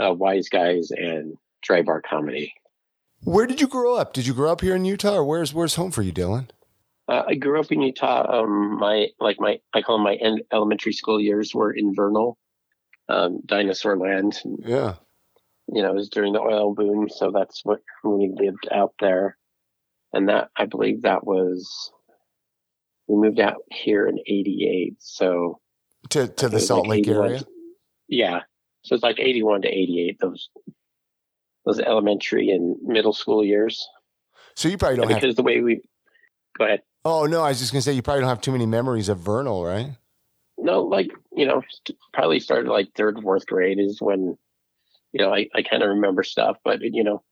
[0.02, 2.54] uh, Wise Guys and Dry Bar Comedy.
[3.24, 4.12] Where did you grow up?
[4.12, 6.48] Did you grow up here in Utah, or where's where's home for you, Dylan?
[7.08, 8.42] Uh, I grew up in Utah.
[8.42, 12.36] Um, my like my I call them my end elementary school years were in Vernal,
[13.08, 14.40] um, Dinosaur Land.
[14.58, 14.94] Yeah.
[15.72, 19.38] You know, it was during the oil boom, so that's what we lived out there,
[20.12, 21.92] and that I believe that was
[23.06, 24.96] we moved out here in '88.
[24.98, 25.60] So
[26.10, 27.42] to to the Salt like Lake area.
[28.08, 28.40] Yeah,
[28.82, 30.18] so it's like '81 to '88.
[30.20, 30.48] Those
[31.64, 33.86] those elementary and middle school years.
[34.54, 35.36] So you probably don't because have...
[35.36, 35.82] the way we
[36.58, 36.82] go ahead.
[37.04, 39.18] Oh no, I was just gonna say you probably don't have too many memories of
[39.18, 39.90] Vernal, right?
[40.58, 41.62] No, like you know,
[42.12, 44.36] probably started like third, fourth grade is when
[45.12, 47.22] you know I, I kind of remember stuff, but you know,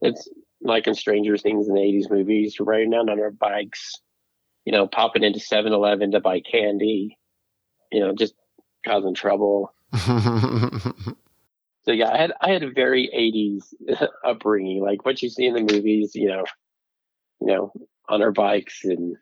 [0.00, 0.28] it's
[0.62, 4.00] like in Stranger Things in the '80s movies, riding down on our bikes,
[4.64, 7.18] you know, popping into 7-Eleven to buy candy,
[7.92, 8.34] you know, just
[8.84, 9.74] causing trouble.
[9.94, 10.12] so
[11.86, 15.60] yeah, I had I had a very '80s upbringing, like what you see in the
[15.60, 16.44] movies, you know,
[17.40, 17.72] you know,
[18.08, 19.16] on our bikes and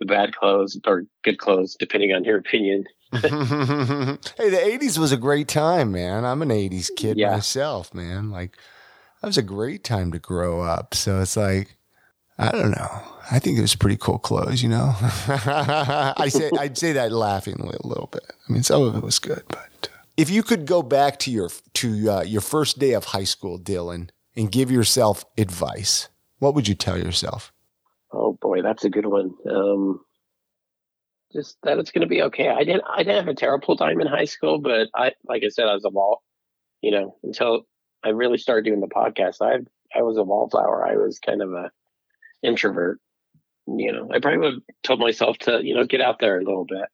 [0.00, 2.84] the bad clothes or good clothes, depending on your opinion.
[3.12, 6.24] hey, the '80s was a great time, man.
[6.24, 7.30] I'm an '80s kid yeah.
[7.30, 8.30] myself, man.
[8.30, 8.56] Like,
[9.20, 10.94] that was a great time to grow up.
[10.94, 11.76] So it's like,
[12.38, 13.02] I don't know.
[13.30, 14.94] I think it was pretty cool clothes, you know.
[14.98, 18.30] I say I'd say that laughingly a little bit.
[18.48, 21.30] I mean, some of it was good, but uh, if you could go back to
[21.30, 26.54] your to uh, your first day of high school, Dylan, and give yourself advice, what
[26.54, 27.52] would you tell yourself?
[28.12, 29.34] Oh boy, that's a good one.
[29.50, 30.00] Um,
[31.32, 32.48] just that it's going to be okay.
[32.48, 35.48] I didn't I didn't have a terrible time in high school, but I like I
[35.48, 36.22] said I was a ball,
[36.80, 37.62] you know, until
[38.04, 39.36] I really started doing the podcast.
[39.40, 39.58] I
[39.96, 40.86] I was a wallflower.
[40.86, 41.70] I was kind of a
[42.42, 43.00] introvert.
[43.66, 46.44] You know, I probably would have told myself to you know get out there a
[46.44, 46.88] little bit.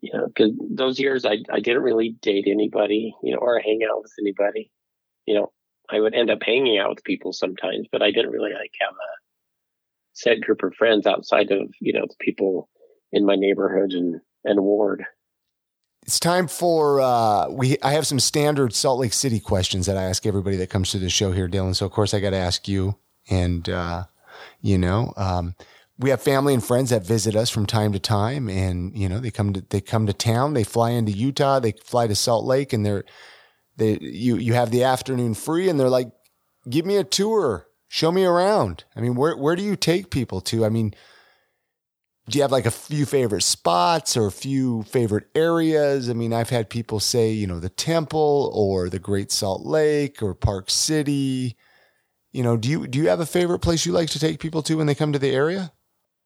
[0.00, 3.80] You know, because those years I I didn't really date anybody, you know, or hang
[3.88, 4.70] out with anybody.
[5.26, 5.52] You know,
[5.90, 8.94] I would end up hanging out with people sometimes, but I didn't really like have
[8.94, 9.12] a
[10.12, 12.68] set group of friends outside of you know the people
[13.12, 15.04] in my neighborhood and and ward.
[16.02, 17.76] It's time for uh, we.
[17.82, 20.98] I have some standard Salt Lake City questions that I ask everybody that comes to
[20.98, 21.76] the show here, Dylan.
[21.76, 22.96] So of course I got to ask you,
[23.28, 24.04] and uh,
[24.60, 25.54] you know, um,
[25.98, 29.20] we have family and friends that visit us from time to time, and you know
[29.20, 30.54] they come to they come to town.
[30.54, 31.60] They fly into Utah.
[31.60, 33.04] They fly to Salt Lake, and they're
[33.76, 36.10] they you you have the afternoon free, and they're like,
[36.68, 38.84] "Give me a tour." show me around.
[38.96, 40.64] I mean, where where do you take people to?
[40.64, 40.94] I mean,
[42.30, 46.08] do you have like a few favorite spots or a few favorite areas?
[46.08, 50.22] I mean, I've had people say, you know, the temple or the Great Salt Lake
[50.22, 51.56] or Park City.
[52.32, 54.62] You know, do you do you have a favorite place you like to take people
[54.62, 55.72] to when they come to the area?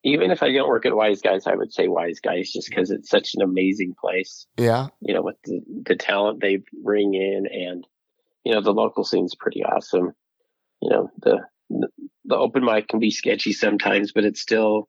[0.02, 2.90] Even if I don't work at Wise Guys, I would say Wise Guys just because
[2.90, 4.46] it's such an amazing place.
[4.58, 4.88] Yeah.
[5.00, 7.86] You know, with the, the talent they bring in and,
[8.44, 10.12] you know, the local scene's pretty awesome.
[10.82, 11.40] You know, the
[12.26, 14.88] the open mic can be sketchy sometimes, but it's still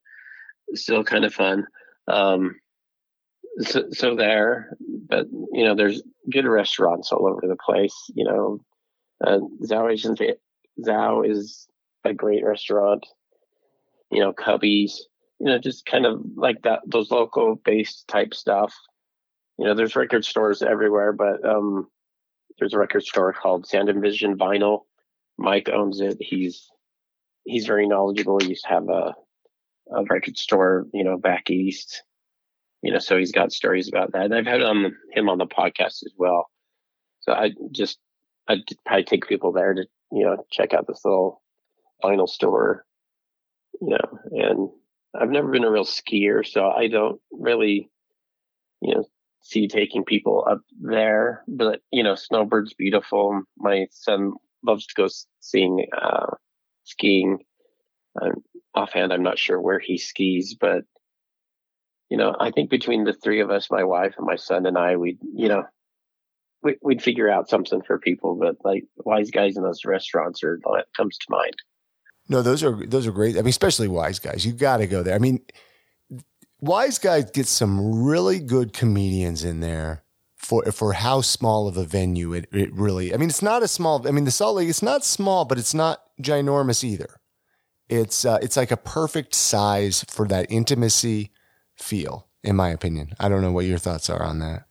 [0.73, 1.67] still kind of fun.
[2.07, 2.55] Um,
[3.59, 4.75] so, so there,
[5.07, 6.01] but you know, there's
[6.31, 7.95] good restaurants all over the place.
[8.13, 8.59] You know,
[9.25, 10.15] uh, Zao Asian
[10.79, 11.67] Zao is
[12.03, 13.05] a great restaurant.
[14.11, 14.93] You know, Cubbies.
[15.39, 18.73] You know, just kind of like that those local based type stuff.
[19.57, 21.87] You know, there's record stores everywhere, but um,
[22.59, 24.81] there's a record store called Sound and Vision Vinyl.
[25.37, 26.17] Mike owns it.
[26.19, 26.69] He's
[27.43, 28.39] he's very knowledgeable.
[28.39, 29.15] He used to have a,
[29.91, 32.03] a record store, you know, back east.
[32.81, 34.25] You know, so he's got stories about that.
[34.25, 36.47] And I've had um, him on the podcast as well.
[37.21, 37.97] So I just
[38.47, 41.41] I'd probably take people there to you know check out this little
[42.03, 42.85] vinyl store.
[43.81, 44.69] You know, and
[45.19, 47.89] I've never been a real skier, so I don't really,
[48.81, 49.05] you know,
[49.41, 51.43] see taking people up there.
[51.47, 53.41] But you know, Snowbird's beautiful.
[53.57, 55.07] My son loves to go
[55.39, 56.35] seeing uh,
[56.83, 57.39] skiing.
[58.21, 60.83] Um, offhand, I'm not sure where he skis, but
[62.09, 64.77] you know, I think between the three of us, my wife and my son and
[64.77, 65.63] I, we'd, you know,
[66.61, 68.35] we, would figure out something for people.
[68.35, 71.55] But like wise guys in those restaurants are that comes to mind.
[72.27, 73.35] No, those are those are great.
[73.35, 74.45] I mean, especially wise guys.
[74.45, 75.15] You got to go there.
[75.15, 75.41] I mean,
[76.59, 80.03] wise guys get some really good comedians in there
[80.35, 83.13] for for how small of a venue it, it really.
[83.13, 84.07] I mean, it's not a small.
[84.07, 84.69] I mean, the Salt Lake.
[84.69, 87.19] It's not small, but it's not ginormous either.
[87.89, 91.31] It's uh, it's like a perfect size for that intimacy
[91.75, 93.13] feel, in my opinion.
[93.19, 94.65] I don't know what your thoughts are on that.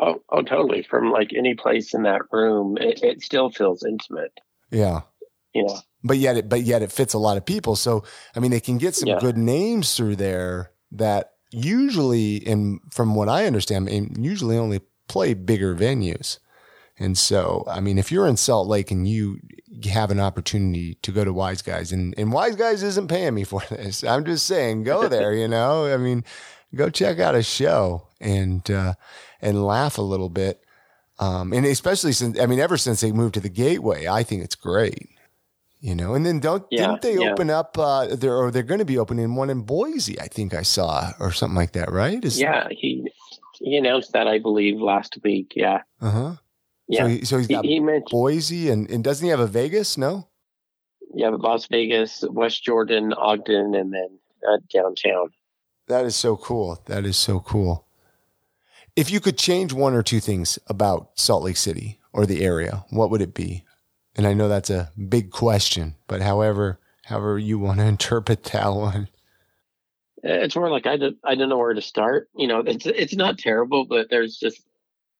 [0.00, 0.82] Oh, oh, totally.
[0.82, 4.38] From like any place in that room, it, it still feels intimate.
[4.70, 5.00] Yeah.
[5.54, 5.78] Yeah.
[6.04, 7.76] But yet, it but yet it fits a lot of people.
[7.76, 8.04] So
[8.34, 9.18] I mean, they can get some yeah.
[9.18, 15.74] good names through there that usually, and from what I understand, usually only play bigger
[15.74, 16.38] venues.
[16.98, 19.38] And so, I mean, if you're in Salt Lake and you
[19.90, 23.44] have an opportunity to go to Wise Guys, and, and Wise Guys isn't paying me
[23.44, 25.92] for this, I'm just saying, go there, you know?
[25.92, 26.24] I mean,
[26.74, 28.94] go check out a show and, uh,
[29.42, 30.62] and laugh a little bit.
[31.18, 34.42] Um, and especially since, I mean, ever since they moved to the Gateway, I think
[34.42, 35.08] it's great.
[35.80, 37.30] You know, and then don't yeah, didn't they yeah.
[37.30, 37.76] open up?
[37.78, 40.18] Uh, there or they're going to be opening one in Boise.
[40.18, 42.24] I think I saw or something like that, right?
[42.24, 43.06] Is yeah, he
[43.60, 45.52] he announced that I believe last week.
[45.54, 45.82] Yeah.
[46.00, 46.34] Uh huh.
[46.88, 47.02] Yeah.
[47.02, 49.46] So, he, so he's got he, he mentioned, Boise and, and doesn't he have a
[49.46, 49.96] Vegas?
[49.96, 50.28] No.
[51.14, 54.18] Yeah, Las Vegas, West Jordan, Ogden, and then
[54.48, 55.30] uh, downtown.
[55.88, 56.80] That is so cool.
[56.86, 57.86] That is so cool.
[58.96, 62.84] If you could change one or two things about Salt Lake City or the area,
[62.90, 63.64] what would it be?
[64.16, 68.68] And I know that's a big question, but however, however you want to interpret that
[68.68, 69.08] one.
[70.22, 72.28] It's more like I don't, I don't know where to start.
[72.34, 74.60] You know, it's it's not terrible, but there's just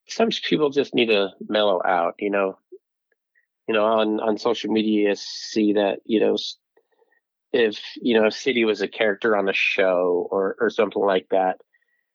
[0.08, 2.14] some people just need to mellow out.
[2.18, 2.58] You know,
[3.68, 6.36] you know on on social media see that you know
[7.52, 11.28] if you know a city was a character on a show or or something like
[11.30, 11.60] that.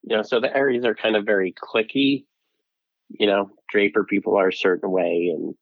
[0.04, 2.26] You know, so the areas are kind of very cliquey.
[3.10, 5.54] You know, Draper people are a certain way, and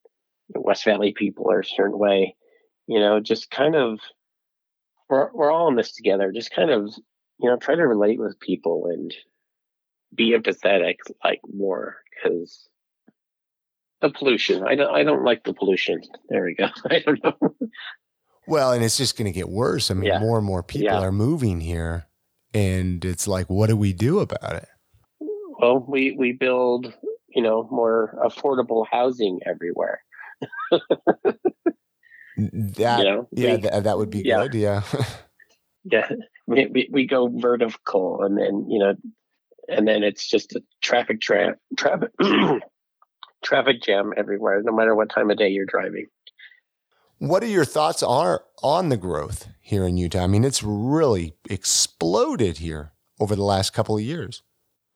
[0.56, 2.36] West Valley people are a certain way.
[2.88, 4.00] You know, just kind of
[5.10, 6.32] we're we're all in this together.
[6.32, 6.94] Just kind of
[7.40, 9.14] you know try to relate with people and
[10.16, 12.68] be empathetic like more because
[14.02, 14.64] the pollution.
[14.64, 16.02] I don't I don't like the pollution.
[16.30, 16.68] There we go.
[16.90, 17.56] I don't know.
[18.48, 19.92] Well, and it's just going to get worse.
[19.92, 20.20] I mean, yeah.
[20.20, 21.00] more and more people yeah.
[21.00, 22.08] are moving here,
[22.54, 24.68] and it's like, what do we do about it?
[25.60, 26.94] Well, we we build,
[27.28, 30.02] you know, more affordable housing everywhere
[32.40, 34.44] that you know, yeah, we, that, that would be yeah.
[34.44, 34.54] good.
[34.54, 34.84] Yeah.
[35.84, 36.10] yeah.
[36.48, 38.96] We, we, we go vertical and then, you know,
[39.70, 42.10] and then it's just a traffic tra- traffic
[43.44, 46.08] traffic jam everywhere, no matter what time of day you're driving.
[47.20, 50.24] What are your thoughts on on the growth here in Utah?
[50.24, 54.42] I mean, it's really exploded here over the last couple of years.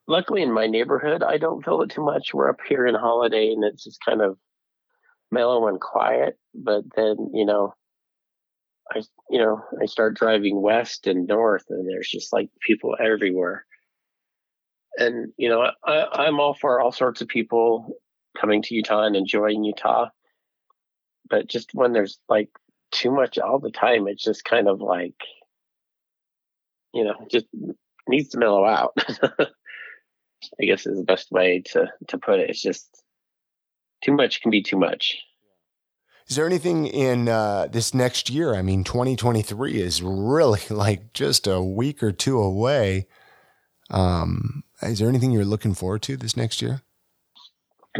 [0.07, 2.33] Luckily, in my neighborhood, I don't feel it too much.
[2.33, 4.37] We're up here in Holladay, and it's just kind of
[5.31, 6.37] mellow and quiet.
[6.53, 7.73] But then, you know,
[8.91, 13.65] I, you know, I start driving west and north, and there's just like people everywhere.
[14.97, 17.97] And you know, I, I'm all for all sorts of people
[18.39, 20.09] coming to Utah and enjoying Utah.
[21.29, 22.49] But just when there's like
[22.91, 25.15] too much all the time, it's just kind of like,
[26.93, 27.47] you know, just
[28.07, 28.93] needs to mellow out.
[30.59, 32.49] I guess is the best way to to put it.
[32.49, 33.03] It's just
[34.03, 35.17] too much can be too much.
[36.27, 38.55] Is there anything in uh, this next year?
[38.55, 43.07] I mean, 2023 is really like just a week or two away.
[43.93, 46.81] Um, is there anything you're looking forward to this next year?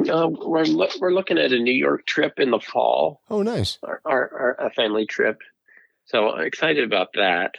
[0.10, 3.22] Uh, we're lo- we're looking at a New York trip in the fall.
[3.30, 3.78] Oh, nice!
[3.84, 5.42] Our, our, our a family trip.
[6.06, 7.56] So I'm excited about that.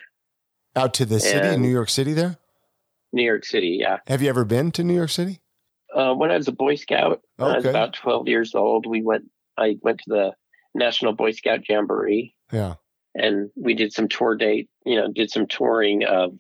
[0.77, 2.37] Out to the city, New York City, there.
[3.13, 3.99] New York City, yeah.
[4.09, 5.41] Have you ever been to New York City?
[5.95, 7.53] uh, when I was a Boy Scout, okay.
[7.53, 8.87] I was about 12 years old.
[8.87, 9.25] We went,
[9.57, 10.33] I went to the
[10.75, 12.35] National Boy Scout Jamboree.
[12.53, 12.75] Yeah.
[13.15, 16.39] And we did some tour date, you know, did some touring of.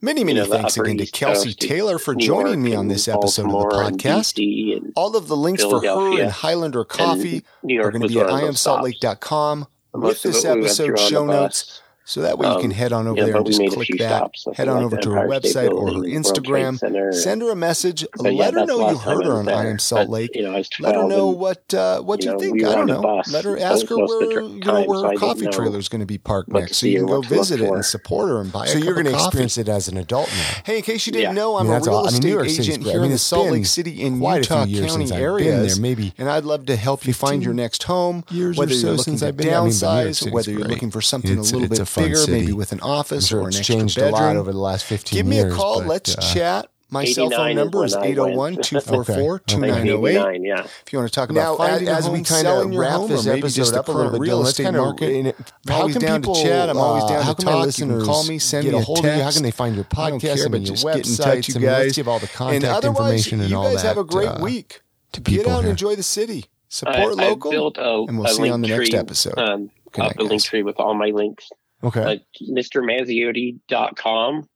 [0.00, 3.46] Many, many you know, thanks again to Kelsey Taylor for joining me on this episode
[3.46, 4.92] of the podcast.
[4.94, 9.66] All of the links for her and Highlander Coffee are going to be at iamsaltlake.com
[9.92, 11.82] with this episode show notes.
[12.08, 14.30] So that way you can um, head on over there and just click that.
[14.54, 16.78] Head on like over to her website or her Instagram.
[17.12, 18.06] Send her a message.
[18.16, 20.30] Let yeah, her know you heard her on I Am Salt Lake.
[20.32, 22.54] But, you know, let her know what uh, what you, know, think.
[22.54, 23.22] We I don't know.
[23.30, 26.16] Let her ask her where you know where her coffee trailer is going to be
[26.16, 28.64] parked next, so you can go visit it and support her and buy.
[28.64, 30.62] So you're going to experience it as an adult now.
[30.64, 33.50] Hey, in case you didn't know, I'm a real estate agent here in the Salt
[33.50, 35.58] Lake City in Utah County area.
[35.58, 38.24] There maybe, and I'd love to help you find your next home.
[38.30, 42.52] Whether you're looking to downsize, whether you're looking for something a little bit bigger, maybe
[42.52, 44.14] with an an office sure or an extra changed bedroom.
[44.14, 45.22] a lot over the last 15 years.
[45.22, 45.80] Give me a call.
[45.80, 46.68] But, Let's uh, chat.
[46.90, 50.40] My cell phone number is 801 244 2908.
[50.48, 50.64] Yeah.
[50.64, 53.26] If you want to talk about now, finding as, as we kind of wrap this
[53.26, 55.36] episode up a little bit, real estate market,
[55.66, 56.70] I'm always down people, to chat.
[56.70, 57.78] I'm always down uh, to talk.
[57.78, 59.04] You can call me, send me a text.
[59.04, 60.46] How can they find your podcast?
[60.46, 61.94] I mean, your website, you guys.
[61.94, 63.70] Give all the contact information and all that.
[63.70, 64.80] You guys have a great uh, week.
[65.12, 66.46] To Get out and enjoy the city.
[66.68, 67.74] Support local.
[68.08, 69.38] And we'll see you on the next episode.
[69.38, 71.50] Um, up a link tree with all my links
[71.82, 72.02] Okay.
[72.02, 72.16] Uh,
[72.52, 74.48] MrMazziotti.com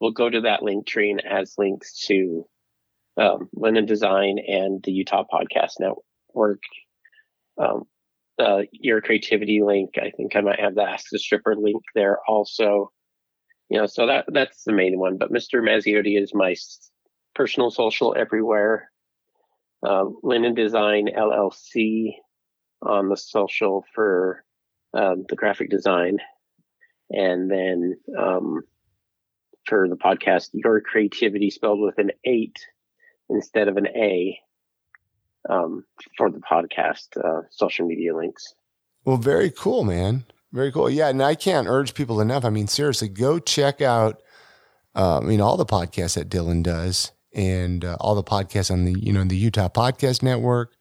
[0.00, 2.46] will go to that link tree and it has links to
[3.16, 6.62] um, Linen Design and the Utah Podcast Network.
[7.60, 7.82] Um,
[8.38, 9.98] uh, your creativity link.
[9.98, 12.92] I think I might have the Ask the Stripper link there also.
[13.68, 15.18] You know, so that that's the main one.
[15.18, 15.60] But Mr.
[15.60, 16.54] Mazziotti is my
[17.34, 18.90] personal social everywhere.
[19.84, 22.14] uh, Linen Design LLC
[22.82, 24.44] on the social for
[24.94, 26.18] um, the graphic design,
[27.10, 28.62] and then um,
[29.66, 32.58] for the podcast, Your Creativity spelled with an eight
[33.28, 34.38] instead of an A
[35.48, 35.84] um,
[36.16, 38.54] for the podcast uh, social media links.
[39.04, 40.24] Well, very cool, man.
[40.52, 40.88] Very cool.
[40.88, 42.44] Yeah, and I can't urge people enough.
[42.44, 44.22] I mean, seriously, go check out.
[44.94, 48.84] Uh, I mean, all the podcasts that Dylan does, and uh, all the podcasts on
[48.84, 50.72] the you know the Utah Podcast Network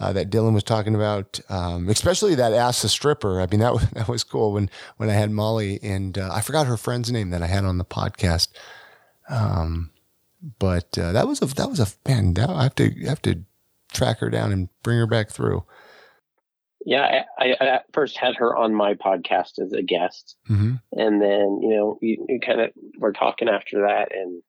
[0.00, 3.40] uh, that Dylan was talking about, um, especially that Ask the Stripper.
[3.40, 6.40] I mean, that was, that was cool when when I had Molly and uh, I
[6.40, 8.48] forgot her friend's name that I had on the podcast.
[9.28, 9.90] Um,
[10.58, 12.34] but uh, that was a that was a man.
[12.34, 13.42] That, I have to I have to
[13.92, 15.64] track her down and bring her back through.
[16.86, 20.74] Yeah, I, I first had her on my podcast as a guest, mm-hmm.
[20.92, 24.42] and then you know you, you kind of were talking after that, and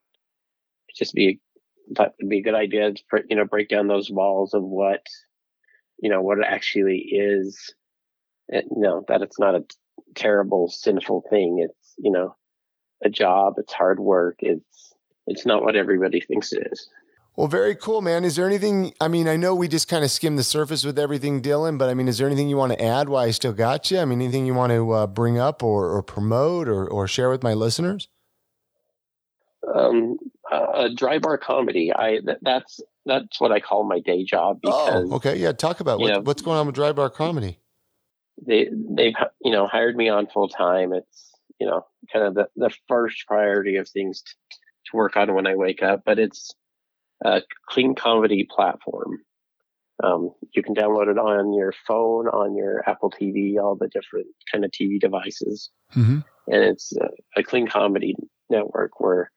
[0.97, 1.39] just be
[1.95, 5.05] thought it'd be a good idea to you know break down those walls of what
[5.99, 7.73] you know what it actually is.
[8.47, 9.65] It, you know that it's not a
[10.15, 11.65] terrible sinful thing.
[11.67, 12.35] It's you know
[13.03, 13.55] a job.
[13.57, 14.37] It's hard work.
[14.39, 14.93] It's
[15.27, 16.89] it's not what everybody thinks it is.
[17.35, 18.23] Well, very cool, man.
[18.23, 18.93] Is there anything?
[19.01, 21.89] I mean, I know we just kind of skimmed the surface with everything, Dylan, but
[21.89, 23.99] I mean, is there anything you want to add while I still got you?
[23.99, 27.29] I mean, anything you want to uh, bring up or, or promote or, or share
[27.29, 28.07] with my listeners?
[29.73, 30.17] Um,
[30.49, 31.91] uh, dry bar comedy.
[31.93, 34.59] I that, that's that's what I call my day job.
[34.65, 35.51] Oh, because, oh, okay, yeah.
[35.51, 37.59] Talk about what, know, what's going on with dry bar comedy.
[38.45, 40.93] They they've you know hired me on full time.
[40.93, 44.33] It's you know kind of the the first priority of things to,
[44.91, 46.53] to work on when I wake up, but it's
[47.23, 49.19] a clean comedy platform.
[50.03, 54.27] Um, you can download it on your phone, on your Apple TV, all the different
[54.51, 56.19] kind of TV devices, mm-hmm.
[56.47, 58.13] and it's a, a, clean comedy
[58.49, 59.31] network where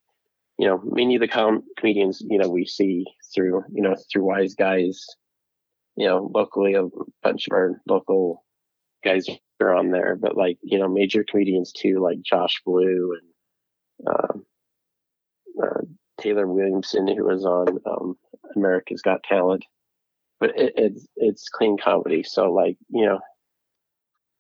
[0.59, 4.25] you know many of the com- comedians you know we see through you know through
[4.25, 5.07] Wise Guys,
[5.97, 6.85] you know locally a
[7.23, 8.45] bunch of our local
[9.05, 9.27] guys
[9.61, 15.65] are on there, but like you know major comedians too, like Josh Blue and uh,
[15.65, 15.81] uh,
[16.21, 18.17] Taylor Williamson, who was on um,
[18.57, 19.65] America's Got Talent.
[20.41, 23.21] But it, it's it's clean comedy, so like you know,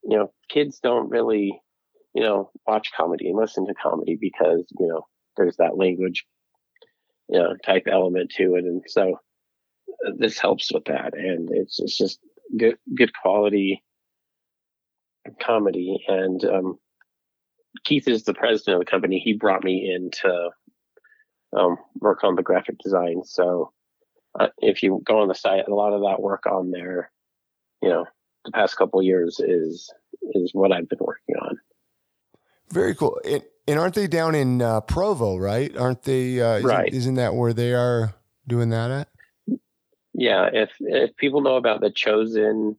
[0.04, 1.60] you know, kids don't really,
[2.14, 5.02] you know, watch comedy and listen to comedy because you know
[5.36, 6.24] there's that language,
[7.28, 9.20] you know, type element to it, and so
[10.06, 12.18] uh, this helps with that, and it's it's just
[12.56, 13.82] good good quality
[15.40, 16.78] comedy, and um,
[17.84, 19.18] Keith is the president of the company.
[19.18, 20.50] He brought me in to
[21.56, 23.22] um, work on the graphic design.
[23.24, 23.72] So
[24.38, 27.10] uh, if you go on the site, a lot of that work on there,
[27.82, 28.06] you know,
[28.44, 29.92] the past couple years is
[30.34, 31.58] is what I've been working on.
[32.70, 33.20] Very cool.
[33.24, 35.76] And, and aren't they down in uh, Provo, right?
[35.76, 36.40] Aren't they?
[36.40, 36.92] Uh, isn't, right.
[36.92, 38.14] Isn't that where they are
[38.46, 39.08] doing that at?
[40.14, 40.48] Yeah.
[40.52, 42.76] If if people know about the Chosen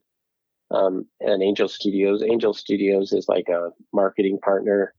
[0.70, 4.94] um, and Angel Studios, Angel Studios is like a marketing partner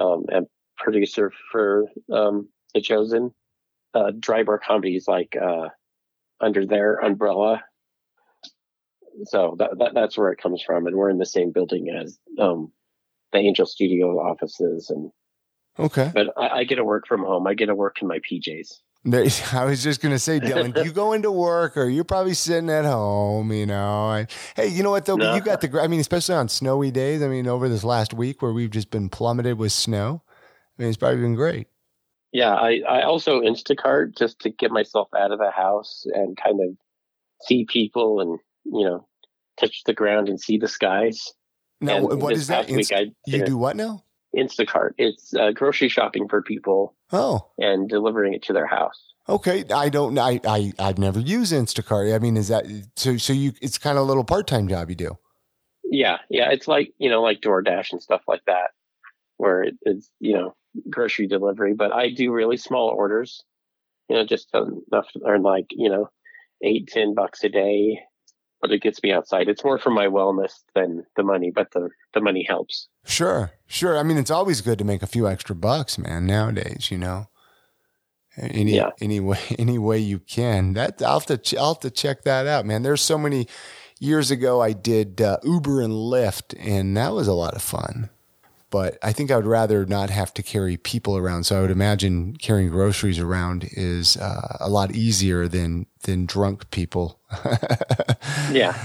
[0.00, 0.46] um, and
[0.76, 3.32] producer for um, the chosen
[3.94, 5.68] uh, dry bar comedies like uh,
[6.40, 7.62] under their umbrella.
[9.24, 12.18] So that, that, that's where it comes from, and we're in the same building as
[12.38, 12.72] um,
[13.32, 14.90] the Angel Studio offices.
[14.90, 15.10] And
[15.78, 17.46] okay, but I, I get to work from home.
[17.46, 18.80] I get to work in my PJs.
[19.54, 22.68] I was just gonna say, Dylan, do you go into work or you're probably sitting
[22.68, 23.52] at home?
[23.52, 24.26] You know, I,
[24.56, 25.16] hey, you know what though?
[25.16, 25.34] No.
[25.34, 25.80] You got the.
[25.80, 27.22] I mean, especially on snowy days.
[27.22, 30.22] I mean, over this last week where we've just been plummeted with snow.
[30.78, 31.68] I mean, it's probably been great
[32.32, 36.60] yeah, I, I also Instacart just to get myself out of the house and kind
[36.60, 36.76] of
[37.42, 39.06] see people and, you know,
[39.58, 41.32] touch the ground and see the skies.
[41.80, 42.68] Now, and what is that?
[42.68, 44.04] Inst- I, you do what now?
[44.36, 44.90] Instacart.
[44.98, 46.94] It's uh, grocery shopping for people.
[47.12, 47.48] Oh.
[47.58, 49.00] And delivering it to their house.
[49.28, 50.18] Okay, I don't.
[50.18, 52.14] I I I've never used Instacart.
[52.14, 52.66] I mean, is that
[52.96, 53.16] so?
[53.16, 55.18] So you, it's kind of a little part time job you do.
[55.84, 56.50] Yeah, yeah.
[56.50, 58.70] It's like you know, like DoorDash and stuff like that,
[59.36, 60.54] where it, it's you know
[60.88, 63.42] grocery delivery, but I do really small orders,
[64.08, 66.10] you know, just enough to earn like, you know,
[66.62, 68.00] eight, ten bucks a day.
[68.60, 69.48] But it gets me outside.
[69.48, 72.88] It's more for my wellness than the money, but the, the money helps.
[73.04, 73.96] Sure, sure.
[73.96, 77.28] I mean, it's always good to make a few extra bucks, man, nowadays, you know.
[78.36, 78.90] Any yeah.
[79.00, 80.74] any way any way you can.
[80.74, 82.82] That I'll have to I'll have to check that out, man.
[82.82, 83.48] There's so many
[83.98, 88.10] years ago I did uh, Uber and Lyft, and that was a lot of fun
[88.70, 91.44] but I think I would rather not have to carry people around.
[91.44, 96.70] So I would imagine carrying groceries around is uh, a lot easier than than drunk
[96.70, 97.20] people.
[98.52, 98.76] yeah,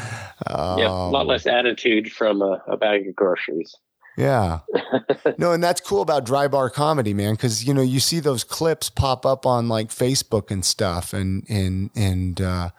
[0.48, 3.76] um, yeah, a lot less attitude from a, a, bag of groceries.
[4.18, 4.60] Yeah.
[5.38, 8.44] no, and that's cool about dry bar comedy, man, because you know you see those
[8.44, 12.70] clips pop up on like Facebook and stuff, and and and uh,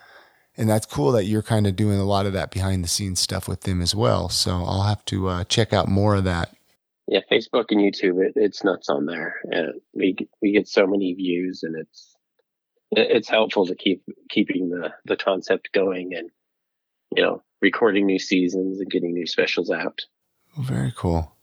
[0.56, 3.20] and that's cool that you're kind of doing a lot of that behind the scenes
[3.20, 4.28] stuff with them as well.
[4.28, 6.54] So I'll have to uh, check out more of that.
[7.06, 9.36] Yeah, Facebook and YouTube, it, it's nuts on there.
[9.92, 12.16] we we get so many views, and it's
[12.92, 16.30] it's helpful to keep keeping the the concept going, and
[17.14, 20.00] you know, recording new seasons and getting new specials out.
[20.58, 21.34] Very cool.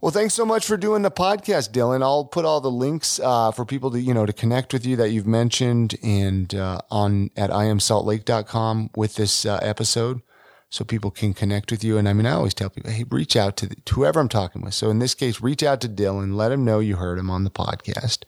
[0.00, 2.02] Well, thanks so much for doing the podcast, Dylan.
[2.02, 4.94] I'll put all the links uh, for people to you know to connect with you
[4.96, 10.22] that you've mentioned and uh, on at iamsaltlake.com with this uh, episode,
[10.70, 11.98] so people can connect with you.
[11.98, 14.28] And I mean, I always tell people, hey, reach out to, the, to whoever I'm
[14.28, 14.74] talking with.
[14.74, 17.44] So in this case, reach out to Dylan, let him know you heard him on
[17.44, 18.24] the podcast.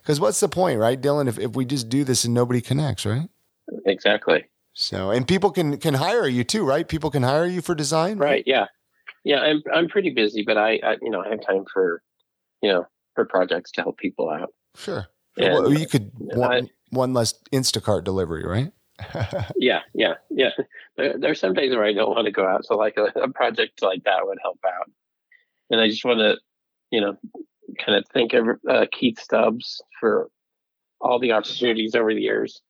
[0.00, 1.28] Because what's the point, right, Dylan?
[1.28, 3.28] If if we just do this and nobody connects, right?
[3.86, 4.44] Exactly.
[4.72, 6.88] So and people can can hire you too, right?
[6.88, 8.28] People can hire you for design, right?
[8.28, 8.66] right yeah
[9.24, 12.02] yeah, I'm I'm pretty busy, but I, I, you know I have time for
[12.60, 14.52] you know for projects to help people out.
[14.76, 15.06] Sure.
[15.36, 18.72] And, well, you could one I, one less Instacart delivery, right?
[19.56, 20.50] yeah, yeah, yeah.
[20.96, 23.28] There, are some days where I don't want to go out, so like a, a
[23.28, 24.90] project like that would help out.
[25.70, 26.36] And I just want to,
[26.90, 27.16] you know,
[27.84, 30.28] kind of thank uh, Keith Stubbs for
[31.00, 32.60] all the opportunities over the years.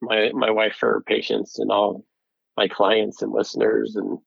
[0.00, 2.04] My my wife for her patience and all
[2.56, 4.18] my clients and listeners and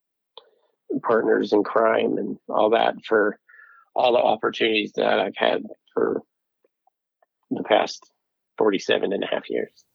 [1.04, 3.40] partners in crime and all that for
[3.96, 6.22] all the opportunities that I've had for
[7.52, 8.10] the past
[8.58, 9.86] 47 and a half years.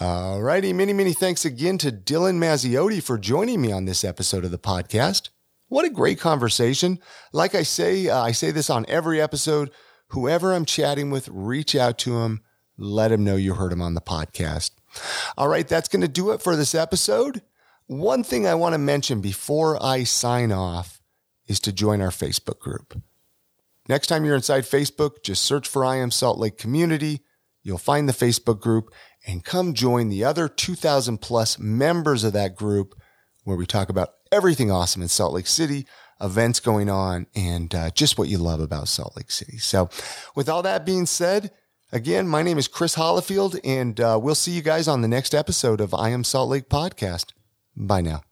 [0.00, 0.72] All righty.
[0.72, 4.58] Many, many thanks again to Dylan Mazziotti for joining me on this episode of the
[4.58, 5.28] podcast.
[5.68, 6.98] What a great conversation.
[7.32, 9.70] Like I say, uh, I say this on every episode.
[10.08, 12.42] Whoever I'm chatting with, reach out to him,
[12.76, 14.72] let him know you heard him on the podcast.
[15.38, 17.42] All right, that's going to do it for this episode.
[17.86, 21.00] One thing I want to mention before I sign off
[21.46, 23.00] is to join our Facebook group.
[23.88, 27.20] Next time you're inside Facebook, just search for I Am Salt Lake Community.
[27.62, 28.92] You'll find the Facebook group
[29.26, 32.94] and come join the other 2,000 plus members of that group
[33.44, 35.86] where we talk about everything awesome in Salt Lake City,
[36.20, 39.58] events going on, and uh, just what you love about Salt Lake City.
[39.58, 39.88] So,
[40.34, 41.50] with all that being said,
[41.92, 45.34] again, my name is Chris Hollifield, and uh, we'll see you guys on the next
[45.34, 47.32] episode of I Am Salt Lake Podcast.
[47.76, 48.22] Bye now.